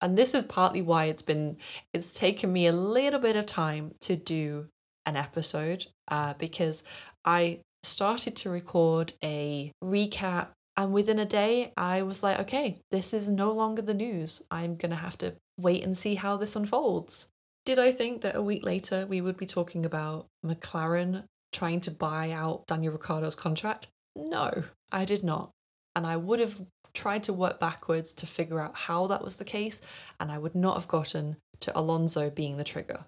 and 0.00 0.16
this 0.18 0.34
is 0.34 0.44
partly 0.44 0.82
why 0.82 1.04
it's 1.04 1.22
been 1.22 1.56
it's 1.92 2.12
taken 2.12 2.52
me 2.52 2.66
a 2.66 2.72
little 2.72 3.20
bit 3.20 3.36
of 3.36 3.46
time 3.46 3.94
to 4.00 4.16
do 4.16 4.68
an 5.06 5.16
episode 5.16 5.86
uh, 6.08 6.34
because 6.34 6.84
I 7.24 7.60
started 7.82 8.36
to 8.36 8.50
record 8.50 9.12
a 9.22 9.72
recap 9.82 10.48
and 10.76 10.92
within 10.92 11.18
a 11.18 11.24
day 11.24 11.72
I 11.76 12.02
was 12.02 12.22
like 12.22 12.40
okay 12.40 12.80
this 12.90 13.14
is 13.14 13.30
no 13.30 13.52
longer 13.52 13.82
the 13.82 13.94
news. 13.94 14.42
I'm 14.50 14.76
going 14.76 14.90
to 14.90 14.96
have 14.96 15.18
to 15.18 15.34
wait 15.58 15.84
and 15.84 15.96
see 15.96 16.16
how 16.16 16.36
this 16.36 16.56
unfolds. 16.56 17.28
Did 17.64 17.78
I 17.78 17.92
think 17.92 18.22
that 18.22 18.36
a 18.36 18.42
week 18.42 18.64
later 18.64 19.06
we 19.06 19.20
would 19.20 19.36
be 19.36 19.46
talking 19.46 19.84
about 19.84 20.26
McLaren 20.44 21.24
trying 21.52 21.80
to 21.82 21.90
buy 21.90 22.30
out 22.30 22.66
Daniel 22.66 22.92
Ricciardo's 22.92 23.34
contract? 23.34 23.88
No 24.16 24.64
I 24.90 25.04
did 25.04 25.22
not. 25.22 25.50
And 25.94 26.06
I 26.06 26.16
would 26.16 26.40
have 26.40 26.60
tried 26.98 27.22
to 27.22 27.32
work 27.32 27.60
backwards 27.60 28.12
to 28.12 28.26
figure 28.26 28.60
out 28.60 28.74
how 28.74 29.06
that 29.06 29.22
was 29.22 29.36
the 29.36 29.44
case, 29.44 29.80
and 30.18 30.32
I 30.32 30.38
would 30.38 30.54
not 30.54 30.76
have 30.76 30.88
gotten 30.88 31.36
to 31.60 31.78
Alonso 31.78 32.28
being 32.28 32.56
the 32.56 32.64
trigger. 32.64 33.04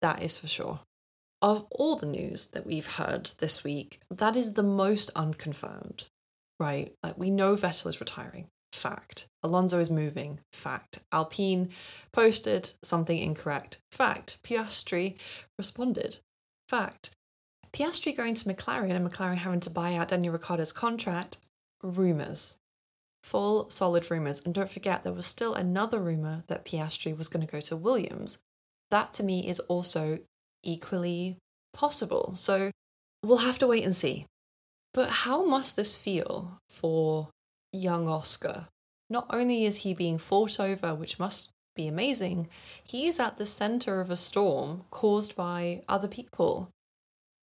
That 0.00 0.22
is 0.22 0.38
for 0.38 0.46
sure. 0.46 0.80
Of 1.42 1.66
all 1.70 1.96
the 1.96 2.06
news 2.06 2.46
that 2.48 2.66
we've 2.66 2.86
heard 2.86 3.30
this 3.38 3.62
week, 3.62 4.00
that 4.10 4.36
is 4.36 4.54
the 4.54 4.62
most 4.62 5.10
unconfirmed, 5.14 6.04
right? 6.58 6.94
Like 7.02 7.18
we 7.18 7.30
know 7.30 7.56
Vettel 7.56 7.88
is 7.88 8.00
retiring. 8.00 8.46
Fact. 8.72 9.26
Alonso 9.42 9.78
is 9.80 9.90
moving. 9.90 10.40
Fact. 10.52 11.00
Alpine 11.12 11.70
posted 12.12 12.74
something 12.82 13.18
incorrect. 13.18 13.78
Fact. 13.92 14.38
Piastri 14.42 15.16
responded. 15.58 16.18
Fact. 16.68 17.10
Piastri 17.72 18.16
going 18.16 18.34
to 18.34 18.48
McLaren 18.48 18.92
and 18.92 19.08
McLaren 19.08 19.38
having 19.38 19.60
to 19.60 19.70
buy 19.70 19.94
out 19.94 20.08
Daniel 20.08 20.32
Ricciardo's 20.32 20.72
contract. 20.72 21.38
Rumours. 21.82 22.56
Full 23.22 23.70
solid 23.70 24.10
rumours. 24.10 24.40
And 24.44 24.54
don't 24.54 24.70
forget, 24.70 25.04
there 25.04 25.12
was 25.12 25.26
still 25.26 25.54
another 25.54 26.00
rumour 26.00 26.44
that 26.48 26.64
Piastri 26.64 27.16
was 27.16 27.28
going 27.28 27.46
to 27.46 27.52
go 27.52 27.60
to 27.60 27.76
Williams. 27.76 28.38
That 28.90 29.12
to 29.14 29.22
me 29.22 29.48
is 29.48 29.60
also 29.60 30.20
equally 30.62 31.36
possible. 31.72 32.34
So 32.36 32.70
we'll 33.22 33.38
have 33.38 33.58
to 33.58 33.66
wait 33.66 33.84
and 33.84 33.94
see. 33.94 34.26
But 34.92 35.10
how 35.10 35.44
must 35.44 35.76
this 35.76 35.94
feel 35.94 36.58
for 36.68 37.28
young 37.72 38.08
Oscar? 38.08 38.66
Not 39.08 39.26
only 39.30 39.64
is 39.64 39.78
he 39.78 39.94
being 39.94 40.18
fought 40.18 40.58
over, 40.58 40.94
which 40.94 41.18
must 41.18 41.50
be 41.76 41.86
amazing, 41.86 42.48
he's 42.84 43.20
at 43.20 43.36
the 43.36 43.46
center 43.46 44.00
of 44.00 44.10
a 44.10 44.16
storm 44.16 44.84
caused 44.90 45.36
by 45.36 45.82
other 45.88 46.08
people. 46.08 46.70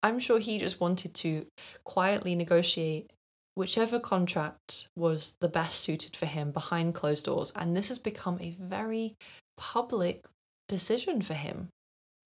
I'm 0.04 0.20
sure 0.20 0.40
he 0.40 0.60
just 0.60 0.80
wanted 0.80 1.14
to 1.16 1.48
quietly 1.84 2.36
negotiate 2.36 3.12
whichever 3.58 4.00
contract 4.00 4.88
was 4.96 5.36
the 5.40 5.48
best 5.48 5.80
suited 5.80 6.16
for 6.16 6.28
him 6.28 6.52
behind 6.52 6.94
closed 6.94 7.26
doors, 7.26 7.52
and 7.56 7.76
this 7.76 7.88
has 7.88 7.98
become 7.98 8.38
a 8.40 8.52
very 8.52 9.16
public 9.58 10.28
decision 10.70 11.24
for 11.24 11.34
him. 11.34 11.70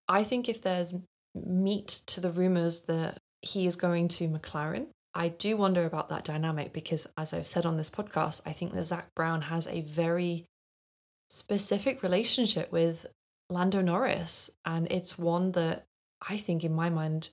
I 0.10 0.26
think 0.26 0.50
if 0.50 0.62
there's 0.62 0.94
meat 1.34 2.02
to 2.08 2.20
the 2.20 2.30
rumors 2.30 2.82
that 2.82 3.18
he 3.42 3.66
is 3.66 3.78
going 3.78 4.10
to 4.10 4.28
McLaren, 4.28 4.88
I 5.16 5.30
do 5.30 5.56
wonder 5.56 5.86
about 5.86 6.10
that 6.10 6.26
dynamic 6.26 6.74
because, 6.74 7.08
as 7.18 7.34
I've 7.34 7.48
said 7.48 7.66
on 7.66 7.78
this 7.78 7.90
podcast, 7.90 8.42
I 8.46 8.52
think 8.52 8.74
that 8.74 8.84
Zak 8.84 9.08
Brown 9.16 9.44
has 9.44 9.68
a 9.68 9.82
very 9.82 10.44
specific 11.30 12.04
relationship 12.04 12.74
with 12.74 13.06
Lando 13.50 13.82
Norris, 13.82 14.50
and 14.66 14.86
it's 14.92 15.18
one 15.18 15.54
that 15.54 15.86
I 16.28 16.36
think, 16.36 16.66
in 16.66 16.74
my 16.74 16.90
mind, 16.90 17.30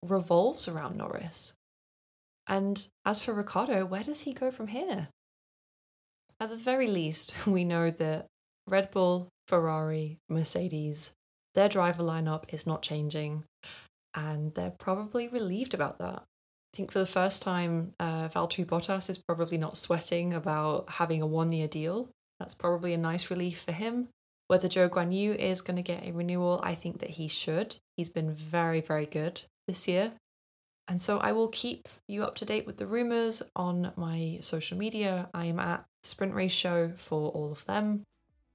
revolves 0.00 0.68
around 0.68 0.96
Norris. 0.96 1.54
And 2.46 2.86
as 3.04 3.22
for 3.22 3.32
Ricciardo, 3.32 3.84
where 3.84 4.02
does 4.02 4.22
he 4.22 4.32
go 4.32 4.50
from 4.50 4.68
here? 4.68 5.08
At 6.40 6.50
the 6.50 6.56
very 6.56 6.88
least, 6.88 7.34
we 7.46 7.64
know 7.64 7.90
that 7.90 8.26
Red 8.66 8.90
Bull, 8.90 9.28
Ferrari, 9.48 10.18
Mercedes, 10.28 11.12
their 11.54 11.68
driver 11.68 12.02
lineup 12.02 12.44
is 12.52 12.66
not 12.66 12.82
changing, 12.82 13.44
and 14.14 14.54
they're 14.54 14.70
probably 14.70 15.28
relieved 15.28 15.74
about 15.74 15.98
that. 15.98 16.22
I 16.72 16.76
think 16.76 16.90
for 16.90 17.00
the 17.00 17.06
first 17.06 17.42
time, 17.42 17.92
uh, 18.00 18.28
Valtteri 18.28 18.64
Bottas 18.64 19.10
is 19.10 19.18
probably 19.18 19.58
not 19.58 19.76
sweating 19.76 20.32
about 20.32 20.88
having 20.92 21.20
a 21.20 21.26
one 21.26 21.52
year 21.52 21.68
deal. 21.68 22.08
That's 22.40 22.54
probably 22.54 22.94
a 22.94 22.98
nice 22.98 23.30
relief 23.30 23.60
for 23.60 23.72
him. 23.72 24.08
Whether 24.48 24.68
Zhou 24.68 24.88
Guanyu 24.88 25.36
is 25.36 25.60
going 25.60 25.76
to 25.76 25.82
get 25.82 26.04
a 26.04 26.12
renewal, 26.12 26.60
I 26.62 26.74
think 26.74 27.00
that 27.00 27.10
he 27.10 27.28
should. 27.28 27.76
He's 27.96 28.08
been 28.08 28.32
very, 28.32 28.80
very 28.80 29.06
good 29.06 29.42
this 29.68 29.86
year. 29.86 30.12
And 30.88 31.00
so 31.00 31.18
I 31.18 31.32
will 31.32 31.48
keep 31.48 31.88
you 32.08 32.22
up 32.24 32.34
to 32.36 32.44
date 32.44 32.66
with 32.66 32.76
the 32.76 32.86
rumours 32.86 33.42
on 33.54 33.92
my 33.96 34.38
social 34.42 34.76
media. 34.76 35.28
I 35.32 35.46
am 35.46 35.58
at 35.58 35.84
Sprint 36.02 36.34
Race 36.34 36.52
Show 36.52 36.92
for 36.96 37.30
all 37.30 37.52
of 37.52 37.64
them. 37.66 38.04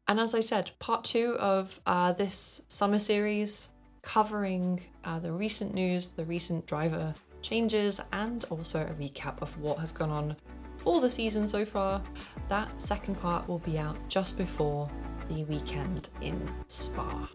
And 0.07 0.19
as 0.19 0.33
I 0.33 0.39
said, 0.39 0.71
part 0.79 1.03
two 1.03 1.35
of 1.39 1.81
uh, 1.85 2.13
this 2.13 2.61
summer 2.67 2.99
series 2.99 3.69
covering 4.01 4.81
uh, 5.03 5.19
the 5.19 5.31
recent 5.31 5.73
news, 5.73 6.09
the 6.09 6.25
recent 6.25 6.65
driver 6.65 7.13
changes, 7.41 7.99
and 8.13 8.45
also 8.49 8.81
a 8.81 8.93
recap 8.93 9.41
of 9.41 9.57
what 9.59 9.79
has 9.79 9.91
gone 9.91 10.11
on 10.11 10.37
for 10.77 11.01
the 11.01 11.09
season 11.09 11.45
so 11.45 11.65
far. 11.65 12.01
That 12.47 12.81
second 12.81 13.15
part 13.15 13.47
will 13.47 13.59
be 13.59 13.77
out 13.77 13.97
just 14.07 14.37
before 14.37 14.89
the 15.27 15.43
weekend 15.45 16.09
in 16.21 16.49
Spa. 16.67 17.29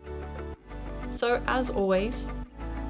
So, 1.11 1.43
as 1.47 1.69
always, 1.69 2.31